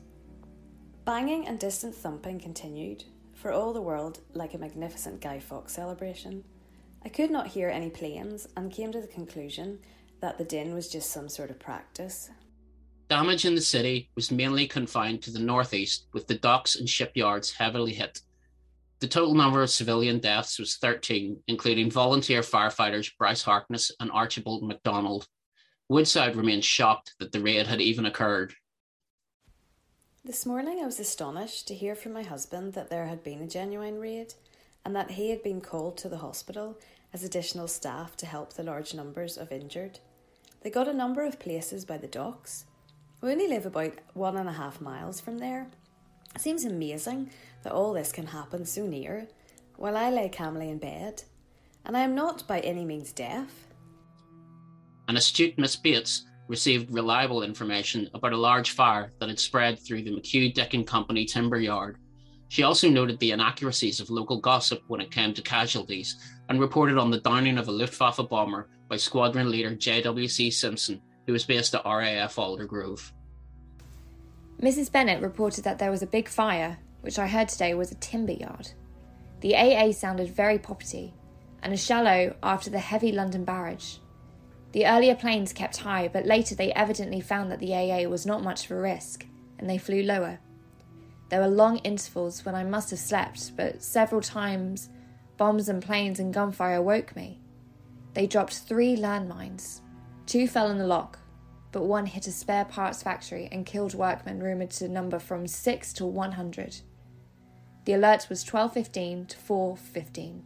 Banging 1.07 1.49
and 1.49 1.59
distant 1.59 1.95
thumping 1.95 2.39
continued, 2.39 3.05
for 3.35 3.53
all 3.53 3.73
the 3.73 3.81
world 3.81 4.21
like 4.35 4.53
a 4.53 4.59
magnificent 4.59 5.23
Guy 5.23 5.41
Fawkes 5.41 5.73
celebration. 5.73 6.45
I 7.03 7.09
could 7.09 7.31
not 7.31 7.49
hear 7.49 7.69
any 7.69 7.91
planes 7.91 8.47
and 8.57 8.71
came 8.71 8.93
to 8.93 9.01
the 9.01 9.07
conclusion 9.07 9.79
that 10.21 10.37
the 10.37 10.45
din 10.45 10.75
was 10.75 10.89
just 10.89 11.11
some 11.11 11.29
sort 11.29 11.51
of 11.51 11.59
practice. 11.59 12.31
Damage 13.09 13.45
in 13.45 13.55
the 13.55 13.61
city 13.61 14.11
was 14.15 14.31
mainly 14.31 14.67
confined 14.67 15.23
to 15.23 15.31
the 15.31 15.39
northeast, 15.39 16.07
with 16.13 16.27
the 16.27 16.37
docks 16.37 16.77
and 16.77 16.89
shipyards 16.89 17.53
heavily 17.53 17.93
hit. 17.93 18.21
The 19.01 19.09
total 19.09 19.35
number 19.35 19.63
of 19.63 19.71
civilian 19.71 20.19
deaths 20.19 20.59
was 20.59 20.77
13, 20.77 21.43
including 21.49 21.91
volunteer 21.91 22.43
firefighters 22.43 23.17
Bryce 23.17 23.43
Harkness 23.43 23.91
and 23.99 24.11
Archibald 24.13 24.63
MacDonald. 24.63 25.27
Woodside 25.89 26.37
remained 26.37 26.65
shocked 26.65 27.15
that 27.19 27.33
the 27.33 27.41
raid 27.41 27.67
had 27.67 27.81
even 27.81 28.05
occurred. 28.05 28.55
This 30.23 30.45
morning 30.45 30.81
I 30.81 30.87
was 30.87 31.01
astonished 31.01 31.67
to 31.69 31.75
hear 31.75 31.95
from 31.95 32.13
my 32.13 32.23
husband 32.23 32.75
that 32.75 32.91
there 32.91 33.07
had 33.07 33.25
been 33.25 33.41
a 33.41 33.49
genuine 33.49 33.99
raid 33.99 34.35
and 34.85 34.95
that 34.97 35.13
he 35.13 35.31
had 35.31 35.43
been 35.43 35.61
called 35.61 35.97
to 35.99 36.09
the 36.09 36.19
hospital 36.19 36.79
as 37.13 37.23
additional 37.23 37.69
staff 37.69 38.17
to 38.17 38.27
help 38.27 38.53
the 38.53 38.63
large 38.63 38.95
numbers 38.95 39.37
of 39.37 39.53
injured. 39.53 39.99
They 40.63 40.71
got 40.71 40.89
a 40.89 40.95
number 40.95 41.25
of 41.25 41.39
places 41.39 41.85
by 41.85 41.99
the 41.99 42.07
docks. 42.07 42.67
We 43.21 43.33
only 43.33 43.49
live 43.49 43.67
about 43.67 43.95
one 44.15 44.37
and 44.37 44.49
a 44.49 44.53
half 44.53 44.81
miles 44.81 45.21
from 45.21 45.39
there. 45.39 45.67
It 46.35 46.41
seems 46.41 46.65
amazing 46.65 47.31
that 47.63 47.73
all 47.73 47.93
this 47.93 48.13
can 48.13 48.27
happen 48.27 48.65
so 48.65 48.87
near, 48.87 49.29
while 49.77 49.97
I 49.97 50.11
lay 50.11 50.29
calmly 50.29 50.71
in 50.71 50.79
bed. 50.79 51.23
And 51.85 51.97
I 51.97 52.01
am 52.01 52.15
not 52.15 52.47
by 52.47 52.61
any 52.61 52.85
means 52.85 53.13
deaf. 53.13 53.67
An 55.09 55.17
astute 55.17 55.59
Miss 55.59 55.77
Bates 55.77 56.27
received 56.47 56.93
reliable 56.93 57.43
information 57.43 58.11
about 58.13 58.33
a 58.33 58.37
large 58.37 58.73
fire 58.73 59.13
that 59.19 59.29
had 59.29 59.41
spread 59.41 59.79
through 59.79 60.03
the 60.03 60.11
McCue 60.11 60.53
Dick 60.53 60.75
and 60.75 60.87
Company 60.87 61.25
timber 61.25 61.59
yard. 61.59 61.97
She 62.51 62.65
also 62.65 62.89
noted 62.89 63.21
the 63.21 63.31
inaccuracies 63.31 64.01
of 64.01 64.11
local 64.11 64.41
gossip 64.41 64.83
when 64.89 65.01
it 65.01 65.13
came 65.13 65.33
to 65.35 65.41
casualties 65.41 66.17
and 66.49 66.59
reported 66.59 66.99
on 66.99 67.09
the 67.09 67.21
downing 67.21 67.59
of 67.59 67.69
a 67.69 67.71
Luftwaffe 67.71 68.29
bomber 68.29 68.69
by 68.89 68.97
squadron 68.97 69.53
leader 69.53 69.73
J.W.C. 69.73 70.51
Simpson, 70.51 71.01
who 71.27 71.33
was 71.33 71.45
based 71.45 71.77
at 71.77 71.85
RAF 71.85 72.35
Aldergrove. 72.35 73.13
Mrs. 74.61 74.91
Bennett 74.91 75.23
reported 75.23 75.63
that 75.63 75.79
there 75.79 75.93
was 75.93 76.03
a 76.03 76.09
big 76.09 76.29
fire, 76.29 76.77
which 77.03 77.21
I 77.21 77.29
heard 77.29 77.49
today 77.49 77.75
was 77.75 77.93
a 77.93 77.97
timber 77.97 78.33
yard. 78.33 78.69
The 79.43 79.55
AA 79.55 79.93
sounded 79.93 80.35
very 80.35 80.59
poppy 80.59 81.15
and 81.63 81.73
as 81.73 81.85
shallow 81.85 82.35
after 82.43 82.69
the 82.69 82.81
heavy 82.81 83.13
London 83.13 83.45
barrage. 83.45 83.99
The 84.73 84.89
earlier 84.89 85.15
planes 85.15 85.53
kept 85.53 85.77
high, 85.77 86.09
but 86.09 86.27
later 86.27 86.57
they 86.57 86.73
evidently 86.73 87.21
found 87.21 87.53
that 87.53 87.61
the 87.61 87.75
AA 87.75 88.09
was 88.09 88.27
not 88.27 88.43
much 88.43 88.65
of 88.65 88.73
a 88.73 88.81
risk, 88.81 89.25
and 89.61 89.71
they 89.71 89.79
flew 89.79 90.03
lower. 90.03 90.41
There 91.31 91.41
were 91.41 91.49
long 91.49 91.79
intervals 91.79 92.45
when 92.45 92.55
I 92.57 92.65
must 92.65 92.91
have 92.91 92.99
slept, 92.99 93.57
but 93.57 93.83
several 93.83 94.21
times 94.21 94.91
bombs 95.37 95.69
and 95.69 95.83
planes 95.83 96.19
and 96.19 96.35
gunfire 96.35 96.83
woke 96.83 97.17
me. 97.17 97.41
They 98.15 98.27
dropped 98.27 98.59
three 98.59 98.97
landmines. 98.97 99.81
Two 100.27 100.49
fell 100.49 100.71
in 100.71 100.79
the 100.79 100.87
lock, 100.87 101.21
but 101.73 101.85
one 101.85 102.07
hit 102.07 102.27
a 102.27 102.33
spare 102.33 102.65
parts 102.65 103.03
factory 103.03 103.49
and 103.53 103.65
killed 103.65 103.95
workmen 103.95 104.43
rumoured 104.43 104.71
to 104.73 104.89
number 104.89 105.21
from 105.21 105.47
6 105.47 105.93
to 105.95 106.05
100. 106.05 106.81
The 107.85 107.93
alert 107.93 108.27
was 108.29 108.45
12.15 108.45 109.29
to 109.29 109.37
4.15. 109.39 110.43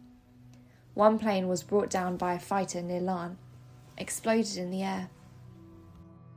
One 0.93 1.19
plane 1.19 1.47
was 1.47 1.63
brought 1.63 1.89
down 1.89 2.15
by 2.15 2.35
a 2.35 2.39
fighter 2.39 2.81
near 2.81 3.01
Larne, 3.01 3.37
exploded 3.97 4.55
in 4.55 4.69
the 4.69 4.83
air. 4.83 5.09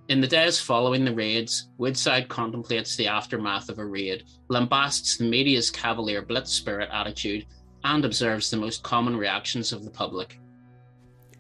In 0.09 0.23
the 0.23 0.27
days 0.27 0.59
following 0.59 1.05
the 1.05 1.15
raids, 1.15 1.69
Woodside 1.77 2.31
contemplates 2.31 2.97
the 2.97 3.07
aftermath 3.07 3.69
of 3.69 3.79
a 3.79 3.85
raid, 3.85 4.25
lambasts 4.49 5.19
the 5.19 5.25
media's 5.25 5.71
cavalier 5.71 6.23
blitz 6.23 6.51
spirit 6.51 6.89
attitude, 6.91 7.45
and 7.85 8.03
observes 8.07 8.51
the 8.51 8.57
most 8.57 8.83
common 8.83 9.15
reactions 9.15 9.71
of 9.71 9.85
the 9.85 9.91
public. 9.91 10.41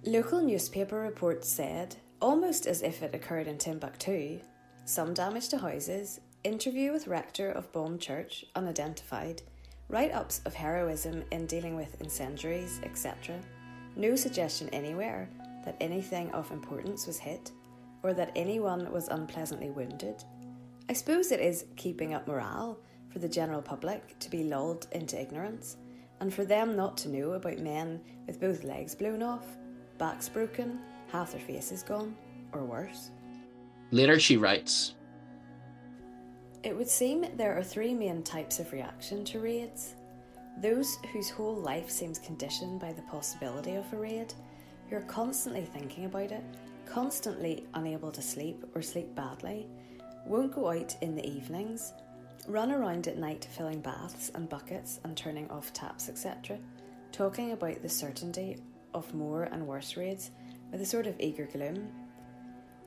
Local 0.04 0.42
newspaper 0.42 1.00
reports 1.00 1.48
said, 1.48 1.96
almost 2.20 2.66
as 2.66 2.82
if 2.82 3.02
it 3.02 3.14
occurred 3.14 3.46
in 3.46 3.56
Timbuktu, 3.56 4.38
some 4.84 5.14
damage 5.14 5.48
to 5.48 5.56
houses, 5.56 6.20
interview 6.44 6.92
with 6.92 7.06
rector 7.06 7.50
of 7.52 7.72
Baum 7.72 7.98
Church, 7.98 8.44
unidentified, 8.54 9.40
write 9.88 10.12
ups 10.12 10.42
of 10.44 10.52
heroism 10.52 11.24
in 11.33 11.46
dealing 11.46 11.74
with 11.74 11.98
incendiaries, 12.02 12.81
etc. 12.83 13.40
No 13.96 14.14
suggestion 14.14 14.68
anywhere 14.74 15.31
that 15.64 15.78
anything 15.81 16.31
of 16.33 16.50
importance 16.50 17.07
was 17.07 17.18
hit 17.18 17.50
or 18.02 18.14
that 18.14 18.32
anyone 18.37 18.90
was 18.92 19.08
unpleasantly 19.08 19.70
wounded. 19.70 20.22
I 20.88 20.92
suppose 20.92 21.32
it 21.32 21.40
is 21.40 21.66
keeping 21.76 22.14
up 22.14 22.26
morale 22.26 22.78
for 23.11 23.18
the 23.18 23.28
general 23.28 23.62
public 23.62 24.18
to 24.20 24.30
be 24.30 24.44
lulled 24.44 24.87
into 24.92 25.20
ignorance 25.20 25.76
and 26.20 26.32
for 26.32 26.44
them 26.44 26.76
not 26.76 26.96
to 26.98 27.08
know 27.08 27.32
about 27.32 27.58
men 27.58 28.00
with 28.26 28.40
both 28.40 28.64
legs 28.64 28.94
blown 28.94 29.22
off, 29.22 29.46
backs 29.98 30.28
broken, 30.28 30.80
half 31.08 31.32
their 31.32 31.40
faces 31.40 31.82
gone, 31.82 32.16
or 32.52 32.64
worse. 32.64 33.11
Later, 33.90 34.18
she 34.18 34.37
writes 34.37 34.94
It 36.62 36.76
would 36.76 36.88
seem 36.88 37.26
there 37.37 37.56
are 37.56 37.62
three 37.62 37.94
main 37.94 38.22
types 38.22 38.58
of 38.58 38.72
reaction 38.72 39.24
to 39.26 39.40
raids 39.40 39.94
those 40.61 40.98
whose 41.12 41.30
whole 41.30 41.54
life 41.54 41.88
seems 41.88 42.18
conditioned 42.18 42.80
by 42.80 42.92
the 42.92 43.02
possibility 43.02 43.76
of 43.76 43.92
a 43.92 43.96
raid, 43.96 44.34
who 44.88 44.96
are 44.96 45.02
constantly 45.02 45.64
thinking 45.64 46.04
about 46.04 46.32
it, 46.32 46.42
constantly 46.88 47.66
unable 47.74 48.11
to 48.11 48.22
sleep 48.22 48.64
or 48.74 48.83
sleep 48.83 49.14
badly, 49.14 49.66
won't 50.27 50.55
go 50.55 50.70
out 50.70 50.96
in 51.01 51.14
the 51.14 51.27
evenings, 51.27 51.92
run 52.46 52.72
around 52.72 53.07
at 53.07 53.18
night 53.18 53.46
filling 53.57 53.81
baths 53.81 54.31
and 54.35 54.48
buckets 54.48 55.01
and 55.05 55.16
turning 55.16 55.51
off 55.51 55.72
taps, 55.72 56.09
etc., 56.09 56.59
talking 57.12 57.53
about 57.53 57.83
the 57.83 57.88
certainty 57.88 58.57
of 58.94 59.14
more 59.14 59.44
and 59.44 59.66
worse 59.66 59.96
raids 59.96 60.31
with 60.70 60.81
a 60.81 60.87
sort 60.87 61.07
of 61.07 61.18
eager 61.20 61.46
gloom. 61.46 61.88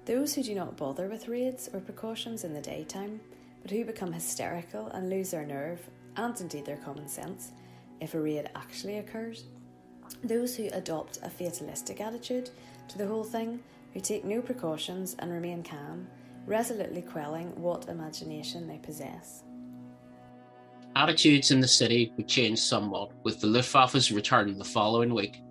Those 0.06 0.34
who 0.34 0.44
do 0.44 0.56
not 0.56 0.78
bother 0.78 1.08
with 1.08 1.28
raids 1.28 1.70
or 1.74 1.80
precautions 1.80 2.44
in 2.44 2.54
the 2.54 2.62
daytime, 2.62 3.20
but 3.62 3.72
who 3.72 3.86
become 3.86 4.12
hysterical 4.12 4.88
and 4.88 5.10
lose 5.10 5.32
their 5.32 5.46
nerve 5.46 5.80
and 6.18 6.40
indeed 6.42 6.66
their 6.66 6.78
common 6.78 7.08
sense 7.08 7.52
if 8.00 8.14
a 8.14 8.20
raid 8.20 8.50
actually 8.56 8.98
occurs. 8.98 9.46
Those 10.24 10.56
who 10.56 10.70
adopt 10.74 11.20
a 11.24 11.30
fatalistic 11.30 12.02
attitude 12.02 12.50
to 12.90 12.98
the 12.98 13.08
whole 13.08 13.24
thing, 13.24 13.60
who 13.94 14.00
take 14.00 14.26
no 14.26 14.42
precautions 14.42 15.16
and 15.20 15.32
remain 15.32 15.64
calm, 15.64 16.08
resolutely 16.46 17.02
quelling 17.02 17.50
what 17.62 17.90
imagination 17.90 18.68
they 18.68 18.78
possess. 18.78 19.44
Attitudes 20.96 21.52
in 21.52 21.62
the 21.62 21.68
city 21.68 22.12
would 22.18 22.28
change 22.28 22.60
somewhat 22.60 23.12
with 23.24 23.40
the 23.40 23.48
Luftwaffe's 23.48 24.12
return 24.12 24.58
the 24.58 24.64
following 24.64 25.14
week. 25.14 25.42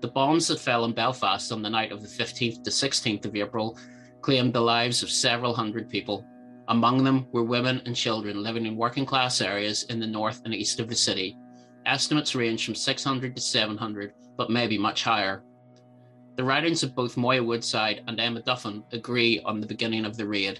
The 0.00 0.08
bombs 0.08 0.48
that 0.48 0.58
fell 0.58 0.84
in 0.84 0.92
Belfast 0.92 1.52
on 1.52 1.62
the 1.62 1.70
night 1.70 1.92
of 1.92 2.00
the 2.00 2.08
15th 2.08 2.62
to 2.62 2.70
16th 2.70 3.26
of 3.26 3.36
April 3.36 3.78
claimed 4.22 4.54
the 4.54 4.60
lives 4.60 5.02
of 5.02 5.10
several 5.10 5.54
hundred 5.54 5.90
people. 5.90 6.26
Among 6.68 7.04
them 7.04 7.26
were 7.32 7.44
women 7.44 7.82
and 7.84 7.94
children 7.94 8.42
living 8.42 8.64
in 8.64 8.76
working 8.76 9.04
class 9.04 9.42
areas 9.42 9.84
in 9.84 10.00
the 10.00 10.06
north 10.06 10.40
and 10.46 10.54
east 10.54 10.80
of 10.80 10.88
the 10.88 10.94
city. 10.94 11.36
Estimates 11.84 12.34
range 12.34 12.64
from 12.64 12.74
600 12.74 13.36
to 13.36 13.42
700, 13.42 14.14
but 14.38 14.50
maybe 14.50 14.78
much 14.78 15.04
higher. 15.04 15.42
The 16.36 16.44
writings 16.44 16.82
of 16.82 16.96
both 16.96 17.16
Moya 17.16 17.44
Woodside 17.44 18.02
and 18.08 18.18
Emma 18.18 18.42
Duffin 18.42 18.82
agree 18.92 19.40
on 19.44 19.60
the 19.60 19.66
beginning 19.66 20.04
of 20.04 20.16
the 20.16 20.26
raid. 20.26 20.58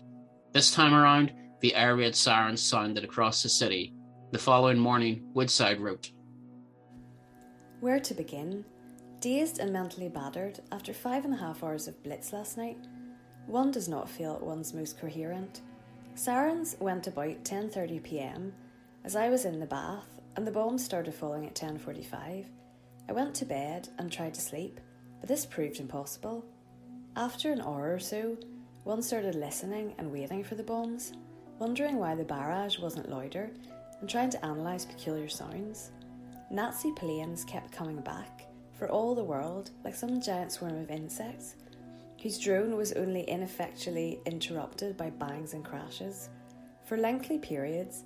This 0.53 0.73
time 0.73 0.95
around, 0.95 1.33
the 1.61 1.75
air 1.75 1.97
raid 1.97 2.15
sirens 2.15 2.63
sounded 2.63 3.03
across 3.03 3.43
the 3.43 3.49
city. 3.49 3.93
The 4.31 4.39
following 4.39 4.79
morning, 4.79 5.29
Woodside 5.35 5.81
wrote 5.81 6.13
Where 7.81 7.99
to 7.99 8.15
begin? 8.15 8.65
Dazed 9.19 9.59
and 9.59 9.73
mentally 9.73 10.09
battered 10.09 10.61
after 10.71 10.93
five 10.93 11.25
and 11.25 11.35
a 11.35 11.39
half 11.39 11.65
hours 11.65 11.89
of 11.89 12.01
blitz 12.05 12.33
last 12.33 12.57
night, 12.57 12.87
one 13.47 13.73
does 13.73 13.89
not 13.89 14.09
feel 14.09 14.35
at 14.35 14.43
one's 14.43 14.75
most 14.75 15.01
coherent. 15.01 15.63
Sirens 16.15 16.77
went 16.79 17.09
about 17.09 17.43
10:30 17.43 18.03
p.m. 18.05 18.53
as 19.05 19.17
I 19.17 19.29
was 19.29 19.45
in 19.45 19.59
the 19.59 19.67
bath 19.67 20.21
and 20.37 20.47
the 20.47 20.53
bombs 20.53 20.85
started 20.85 21.15
falling 21.15 21.47
at 21.47 21.55
10:45. 21.57 22.47
I 23.09 23.13
went 23.13 23.35
to 23.37 23.45
bed 23.45 23.89
and 23.99 24.11
tried 24.11 24.35
to 24.35 24.41
sleep, 24.41 24.81
but 25.25 25.29
this 25.31 25.47
proved 25.47 25.81
impossible. 25.81 26.45
After 27.17 27.51
an 27.51 27.63
hour 27.63 27.95
or 27.95 27.99
so, 27.99 28.37
one 28.83 29.01
started 29.01 29.35
listening 29.35 29.95
and 29.97 30.13
waiting 30.13 30.45
for 30.45 30.55
the 30.55 30.63
bombs, 30.63 31.15
wondering 31.59 31.97
why 31.97 32.15
the 32.15 32.25
barrage 32.25 32.79
wasn't 32.79 33.09
louder 33.09 33.51
and 34.03 34.11
trying 34.11 34.29
to 34.29 34.47
analyse 34.47 34.85
peculiar 34.85 35.31
sounds. 35.31 35.93
Nazi 36.51 36.93
planes 36.93 37.43
kept 37.43 37.73
coming 37.73 38.03
back, 38.03 38.47
for 38.75 38.91
all 38.91 39.15
the 39.15 39.25
world, 39.25 39.71
like 39.83 39.95
some 39.95 40.21
giant 40.21 40.53
swarm 40.53 40.77
of 40.77 40.91
insects, 40.91 41.55
whose 42.23 42.39
drone 42.39 42.77
was 42.77 42.93
only 42.93 43.23
ineffectually 43.23 44.21
interrupted 44.27 44.95
by 44.95 45.09
bangs 45.09 45.55
and 45.55 45.65
crashes. 45.65 46.29
For 46.85 46.99
lengthy 46.99 47.39
periods, 47.39 48.03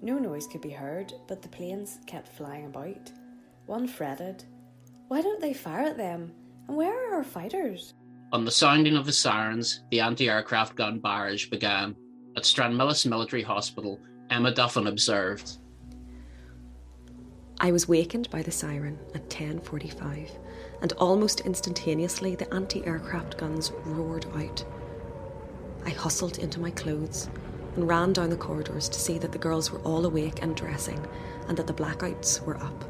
no 0.00 0.18
noise 0.18 0.46
could 0.46 0.62
be 0.62 0.70
heard, 0.70 1.12
but 1.28 1.42
the 1.42 1.50
planes 1.50 1.98
kept 2.06 2.28
flying 2.28 2.64
about. 2.64 3.12
One 3.66 3.86
fretted, 3.86 4.44
Why 5.08 5.20
don't 5.20 5.42
they 5.42 5.52
fire 5.52 5.84
at 5.84 5.98
them? 5.98 6.32
And 6.68 6.76
where 6.76 7.10
are 7.10 7.16
our 7.16 7.24
fighters? 7.24 7.94
On 8.32 8.44
the 8.44 8.50
sounding 8.50 8.96
of 8.96 9.06
the 9.06 9.12
sirens, 9.12 9.82
the 9.90 10.00
anti 10.00 10.28
aircraft 10.28 10.74
gun 10.76 10.98
barrage 10.98 11.46
began. 11.46 11.94
At 12.36 12.44
Stranmillis 12.44 13.04
Military 13.04 13.42
Hospital, 13.42 14.00
Emma 14.30 14.52
Duffin 14.52 14.86
observed. 14.88 15.58
I 17.60 17.70
was 17.70 17.86
wakened 17.86 18.28
by 18.30 18.42
the 18.42 18.50
siren 18.50 18.98
at 19.14 19.28
10:45, 19.30 20.30
and 20.80 20.92
almost 20.94 21.42
instantaneously 21.42 22.34
the 22.34 22.52
anti-aircraft 22.52 23.36
guns 23.36 23.70
roared 23.84 24.26
out. 24.34 24.64
I 25.84 25.90
hustled 25.90 26.38
into 26.38 26.58
my 26.58 26.70
clothes 26.70 27.28
and 27.76 27.86
ran 27.88 28.12
down 28.14 28.30
the 28.30 28.36
corridors 28.36 28.88
to 28.88 28.98
see 28.98 29.16
that 29.18 29.30
the 29.30 29.38
girls 29.38 29.70
were 29.70 29.78
all 29.80 30.04
awake 30.04 30.42
and 30.42 30.56
dressing 30.56 31.06
and 31.46 31.56
that 31.56 31.66
the 31.66 31.72
blackouts 31.72 32.42
were 32.44 32.56
up. 32.56 32.84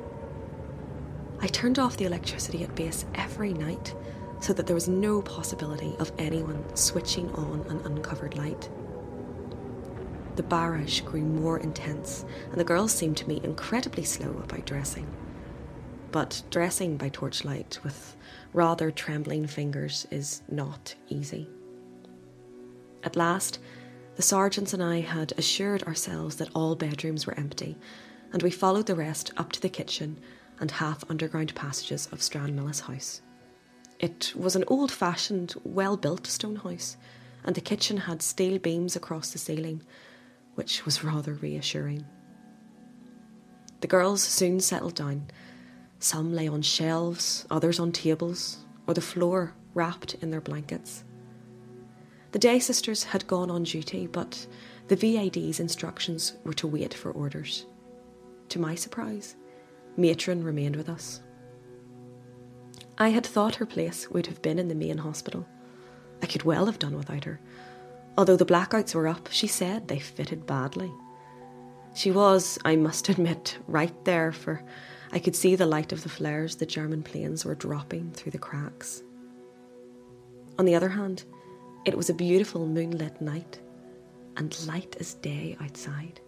I 1.43 1.49
turned 1.49 1.81
off 1.81 1.97
the 1.97 2.05
electricity 2.05 2.63
at 2.63 2.77
base 2.77 3.05
every 3.17 3.53
night 3.53 3.97
so 4.41 4.53
that 4.53 4.69
there 4.69 4.75
was 4.75 4.89
no 4.89 5.21
possibility 5.23 5.97
of 5.99 6.13
anyone 6.17 6.65
switching 6.77 7.29
on 7.33 7.67
an 7.69 7.81
uncovered 7.85 8.37
light. 8.37 8.71
The 10.37 10.45
barrage 10.45 11.01
grew 11.01 11.23
more 11.23 11.59
intense, 11.59 12.25
and 12.51 12.61
the 12.61 12.65
girls 12.65 12.93
seemed 12.93 13.17
to 13.19 13.29
me 13.29 13.41
incredibly 13.43 14.05
slow 14.05 14.31
about 14.31 14.67
dressing. 14.67 15.07
But 16.13 16.43
dressing 16.51 16.97
by 16.97 17.09
torchlight 17.09 17.81
with 17.83 18.17
rather 18.53 18.93
trembling 18.93 19.49
fingers 19.49 20.07
is 20.13 20.43
not 20.49 20.95
easy. 21.09 21.49
At 23.03 23.17
last, 23.17 23.59
the 24.15 24.23
sergeants 24.23 24.75
and 24.75 24.83
I 24.83 25.01
had 25.01 25.33
assured 25.37 25.83
ourselves 25.83 26.37
that 26.37 26.51
all 26.55 26.77
bedrooms 26.77 27.27
were 27.27 27.39
empty, 27.39 27.77
and 28.33 28.45
we 28.45 28.51
followed 28.53 28.87
the 28.87 28.95
rest 28.95 29.33
up 29.37 29.51
to 29.53 29.61
the 29.61 29.69
kitchen 29.69 30.21
and 30.61 30.71
half 30.71 31.09
underground 31.11 31.55
passages 31.55 32.09
of 32.12 32.21
Stranmillis 32.21 32.81
House. 32.81 33.23
It 33.99 34.33
was 34.37 34.57
an 34.57 34.65
old 34.67 34.91
fashioned, 34.91 35.55
well 35.65 35.97
built 35.97 36.27
stone 36.27 36.57
house, 36.57 36.97
and 37.45 37.55
the 37.55 37.61
kitchen 37.61 37.97
had 37.97 38.23
steel 38.23 38.59
beams 38.59 38.97
across 38.97 39.31
the 39.31 39.38
ceiling, 39.38 39.83
which 40.55 40.85
was 40.85 41.05
rather 41.05 41.35
reassuring. 41.35 42.05
The 43.81 43.87
girls 43.88 44.23
soon 44.23 44.61
settled 44.61 44.95
down. 44.95 45.27
Some 45.99 46.35
lay 46.35 46.49
on 46.49 46.62
shelves, 46.62 47.47
others 47.51 47.79
on 47.79 47.93
tables, 47.93 48.59
or 48.87 48.95
the 48.95 49.01
floor 49.01 49.55
wrapped 49.75 50.15
in 50.15 50.31
their 50.31 50.41
blankets. 50.41 51.05
The 52.33 52.38
day 52.38 52.59
sisters 52.59 53.05
had 53.05 53.27
gone 53.27 53.51
on 53.51 53.65
duty, 53.65 54.07
but 54.07 54.47
the 54.88 54.97
VAD's 54.97 55.61
instructions 55.61 56.35
were 56.45 56.55
to 56.55 56.67
wait 56.67 56.95
for 56.95 57.11
orders. 57.11 57.67
To 58.49 58.59
my 58.59 58.75
surprise, 58.75 59.37
Matron 59.97 60.43
remained 60.43 60.77
with 60.77 60.89
us. 60.89 61.21
I 62.99 63.09
had 63.09 63.27
thought 63.27 63.57
her 63.57 63.67
place 63.67 64.11
would 64.11 64.27
have 64.27 64.43
been 64.43 64.59
in 64.59 64.69
the 64.69 64.75
main 64.75 64.99
hospital. 64.99 65.47
I 66.23 66.27
could 66.27 66.45
well 66.45 66.67
have 66.67 66.79
done 66.79 66.97
without 66.97 67.25
her. 67.25 67.41
Although 68.17 68.37
the 68.37 68.47
blackouts 68.47 68.95
were 68.95 69.09
up, 69.09 69.29
she 69.31 69.47
said 69.47 69.89
they 69.89 69.99
fitted 69.99 70.47
badly. 70.47 70.93
She 71.95 72.11
was, 72.11 72.59
I 72.65 72.77
must 72.77 73.09
admit, 73.09 73.59
right 73.67 74.05
there, 74.05 74.33
for 74.33 74.63
I 75.13 75.19
could 75.19 75.37
see 75.37 75.57
the 75.57 75.67
light 75.67 75.93
of 75.93 76.03
the 76.03 76.09
flares 76.09 76.57
the 76.57 76.67
German 76.67 77.03
planes 77.03 77.45
were 77.45 77.55
dropping 77.55 78.13
through 78.13 78.33
the 78.33 78.39
cracks. 78.39 79.03
On 80.59 80.65
the 80.65 80.75
other 80.75 80.91
hand, 80.91 81.25
it 81.85 81.97
was 81.97 82.09
a 82.09 82.15
beautiful 82.15 82.67
moonlit 82.67 83.21
night, 83.21 83.59
and 84.37 84.67
light 84.67 84.97
as 85.01 85.15
day 85.15 85.57
outside. 85.61 86.21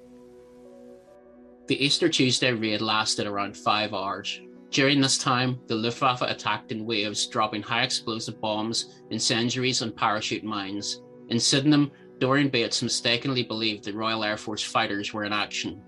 The 1.66 1.82
Easter 1.82 2.10
Tuesday 2.10 2.52
raid 2.52 2.82
lasted 2.82 3.26
around 3.26 3.56
five 3.56 3.94
hours. 3.94 4.38
During 4.70 5.00
this 5.00 5.16
time, 5.16 5.58
the 5.66 5.74
Luftwaffe 5.74 6.20
attacked 6.20 6.72
in 6.72 6.84
waves, 6.84 7.26
dropping 7.26 7.62
high 7.62 7.84
explosive 7.84 8.38
bombs, 8.38 9.00
incendiaries, 9.10 9.80
and 9.80 9.96
parachute 9.96 10.44
mines. 10.44 11.00
In 11.30 11.40
Sydenham, 11.40 11.90
Doreen 12.18 12.50
Bates 12.50 12.82
mistakenly 12.82 13.44
believed 13.44 13.84
the 13.84 13.92
Royal 13.94 14.24
Air 14.24 14.36
Force 14.36 14.62
fighters 14.62 15.14
were 15.14 15.24
in 15.24 15.32
action. 15.32 15.82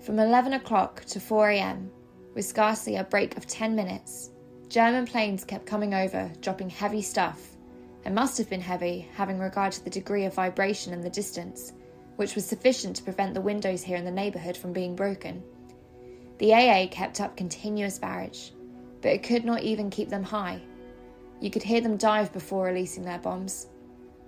From 0.00 0.18
11 0.18 0.54
o'clock 0.54 1.04
to 1.06 1.20
4 1.20 1.50
am, 1.50 1.90
with 2.34 2.46
scarcely 2.46 2.96
a 2.96 3.04
break 3.04 3.36
of 3.36 3.46
10 3.46 3.76
minutes, 3.76 4.30
German 4.68 5.04
planes 5.04 5.44
kept 5.44 5.66
coming 5.66 5.92
over, 5.92 6.32
dropping 6.40 6.70
heavy 6.70 7.02
stuff 7.02 7.56
and 8.06 8.14
must 8.14 8.38
have 8.38 8.48
been 8.48 8.60
heavy, 8.62 9.08
having 9.14 9.38
regard 9.38 9.72
to 9.72 9.84
the 9.84 9.90
degree 9.90 10.24
of 10.24 10.32
vibration 10.32 10.92
in 10.92 11.00
the 11.00 11.10
distance, 11.10 11.72
which 12.16 12.34
was 12.34 12.44
sufficient 12.44 12.96
to 12.96 13.02
prevent 13.02 13.34
the 13.34 13.40
windows 13.40 13.82
here 13.82 13.96
in 13.96 14.04
the 14.04 14.10
neighbourhood 14.10 14.56
from 14.56 14.72
being 14.72 14.96
broken. 14.96 15.42
The 16.38 16.52
AA 16.52 16.88
kept 16.90 17.20
up 17.20 17.36
continuous 17.36 17.98
barrage, 17.98 18.50
but 19.00 19.12
it 19.12 19.22
could 19.22 19.44
not 19.44 19.62
even 19.62 19.90
keep 19.90 20.08
them 20.08 20.22
high. 20.22 20.60
You 21.40 21.50
could 21.50 21.62
hear 21.62 21.80
them 21.80 21.96
dive 21.96 22.32
before 22.32 22.66
releasing 22.66 23.04
their 23.04 23.18
bombs. 23.18 23.68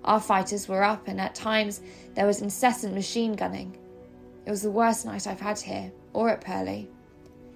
Our 0.04 0.20
fighters 0.20 0.68
were 0.68 0.84
up, 0.84 1.08
and 1.08 1.20
at 1.20 1.34
times 1.34 1.80
there 2.14 2.26
was 2.26 2.42
incessant 2.42 2.94
machine 2.94 3.34
gunning. 3.34 3.76
It 4.46 4.50
was 4.50 4.62
the 4.62 4.70
worst 4.70 5.04
night 5.04 5.26
I've 5.26 5.40
had 5.40 5.58
here, 5.58 5.92
or 6.12 6.30
at 6.30 6.40
Purley. 6.40 6.88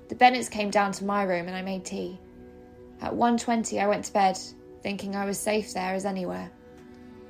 The 0.09 0.15
Bennets 0.15 0.51
came 0.51 0.71
down 0.71 0.93
to 0.93 1.05
my 1.07 1.23
room 1.23 1.47
and 1.49 1.57
I 1.57 1.63
made 1.63 1.85
tea. 1.87 2.21
At 3.01 3.13
1.20 3.15 3.81
I 3.81 3.89
went 3.89 4.05
to 4.05 4.13
bed 4.13 4.39
thinking 4.83 5.17
I 5.17 5.25
was 5.25 5.39
safe 5.39 5.73
there 5.73 5.95
as 5.95 6.05
anywhere. 6.05 6.51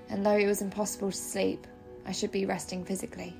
And 0.08 0.26
though 0.26 0.36
it 0.36 0.46
was 0.46 0.62
impossible 0.62 1.12
to 1.12 1.16
sleep, 1.16 1.66
I 2.06 2.12
should 2.12 2.32
be 2.32 2.46
resting 2.46 2.84
physically. 2.84 3.36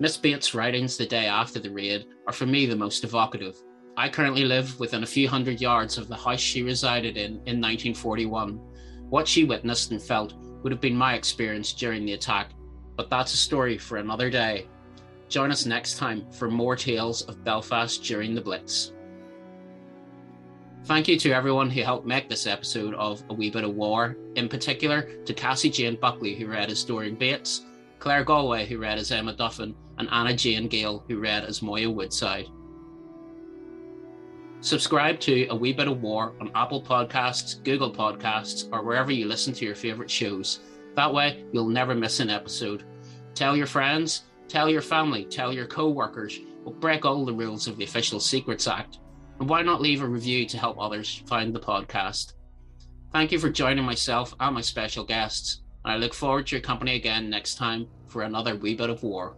Miss 0.00 0.16
Bates' 0.16 0.54
writings 0.54 0.96
the 0.96 1.06
day 1.06 1.26
after 1.26 1.58
the 1.58 1.70
raid 1.70 2.06
are 2.26 2.32
for 2.32 2.46
me 2.46 2.66
the 2.66 2.76
most 2.76 3.02
evocative. 3.02 3.56
I 3.96 4.08
currently 4.08 4.44
live 4.44 4.78
within 4.78 5.02
a 5.02 5.06
few 5.06 5.28
hundred 5.28 5.60
yards 5.60 5.98
of 5.98 6.06
the 6.06 6.14
house 6.14 6.38
she 6.38 6.62
resided 6.62 7.16
in 7.16 7.32
in 7.46 7.60
1941. 7.60 8.60
What 9.10 9.26
she 9.26 9.42
witnessed 9.42 9.90
and 9.90 10.00
felt 10.00 10.34
would 10.62 10.70
have 10.70 10.80
been 10.80 10.96
my 10.96 11.14
experience 11.14 11.72
during 11.72 12.04
the 12.04 12.12
attack, 12.12 12.50
but 12.96 13.10
that's 13.10 13.34
a 13.34 13.36
story 13.36 13.76
for 13.76 13.96
another 13.96 14.30
day. 14.30 14.68
Join 15.28 15.50
us 15.50 15.66
next 15.66 15.98
time 15.98 16.30
for 16.30 16.48
more 16.48 16.76
tales 16.76 17.22
of 17.22 17.42
Belfast 17.42 18.02
during 18.04 18.34
the 18.34 18.40
Blitz. 18.40 18.92
Thank 20.84 21.06
you 21.08 21.18
to 21.18 21.32
everyone 21.32 21.68
who 21.68 21.82
helped 21.82 22.06
make 22.06 22.28
this 22.28 22.46
episode 22.46 22.94
of 22.94 23.22
A 23.28 23.34
Wee 23.34 23.50
Bit 23.50 23.64
of 23.64 23.74
War, 23.74 24.16
in 24.36 24.48
particular 24.48 25.02
to 25.24 25.34
Cassie 25.34 25.70
Jane 25.70 25.96
Buckley, 26.00 26.34
who 26.34 26.46
read 26.46 26.70
as 26.70 26.82
Doreen 26.82 27.14
Bates, 27.14 27.66
Claire 27.98 28.24
Galway, 28.24 28.64
who 28.64 28.78
read 28.78 28.98
as 28.98 29.10
Emma 29.10 29.34
Duffin, 29.34 29.74
and 29.98 30.08
Anna 30.10 30.32
Jane 30.32 30.68
Gale, 30.68 31.04
who 31.08 31.18
read 31.18 31.44
as 31.44 31.60
Moya 31.60 31.90
Woodside. 31.90 32.46
Subscribe 34.60 35.20
to 35.20 35.46
A 35.48 35.54
Wee 35.54 35.72
Bit 35.72 35.88
of 35.88 36.00
War 36.00 36.34
on 36.40 36.50
Apple 36.54 36.82
Podcasts, 36.82 37.62
Google 37.62 37.92
Podcasts, 37.92 38.68
or 38.72 38.82
wherever 38.82 39.12
you 39.12 39.26
listen 39.26 39.52
to 39.54 39.64
your 39.64 39.74
favourite 39.74 40.10
shows. 40.10 40.60
That 40.96 41.12
way, 41.12 41.44
you'll 41.52 41.68
never 41.68 41.94
miss 41.94 42.20
an 42.20 42.30
episode. 42.30 42.84
Tell 43.34 43.56
your 43.56 43.66
friends, 43.66 44.22
tell 44.48 44.68
your 44.70 44.82
family, 44.82 45.24
tell 45.26 45.52
your 45.52 45.66
co 45.66 45.90
workers, 45.90 46.40
but 46.64 46.80
break 46.80 47.04
all 47.04 47.24
the 47.24 47.32
rules 47.32 47.66
of 47.66 47.76
the 47.76 47.84
Official 47.84 48.20
Secrets 48.20 48.66
Act. 48.66 48.98
And 49.38 49.48
why 49.48 49.62
not 49.62 49.80
leave 49.80 50.02
a 50.02 50.06
review 50.06 50.46
to 50.46 50.58
help 50.58 50.80
others 50.80 51.22
find 51.26 51.54
the 51.54 51.60
podcast? 51.60 52.32
Thank 53.12 53.32
you 53.32 53.38
for 53.38 53.50
joining 53.50 53.84
myself 53.84 54.34
and 54.40 54.54
my 54.54 54.60
special 54.60 55.04
guests. 55.04 55.62
And 55.84 55.92
I 55.92 55.96
look 55.96 56.12
forward 56.12 56.48
to 56.48 56.56
your 56.56 56.62
company 56.62 56.96
again 56.96 57.30
next 57.30 57.54
time 57.54 57.86
for 58.08 58.22
another 58.22 58.56
wee 58.56 58.74
bit 58.74 58.90
of 58.90 59.02
war. 59.02 59.36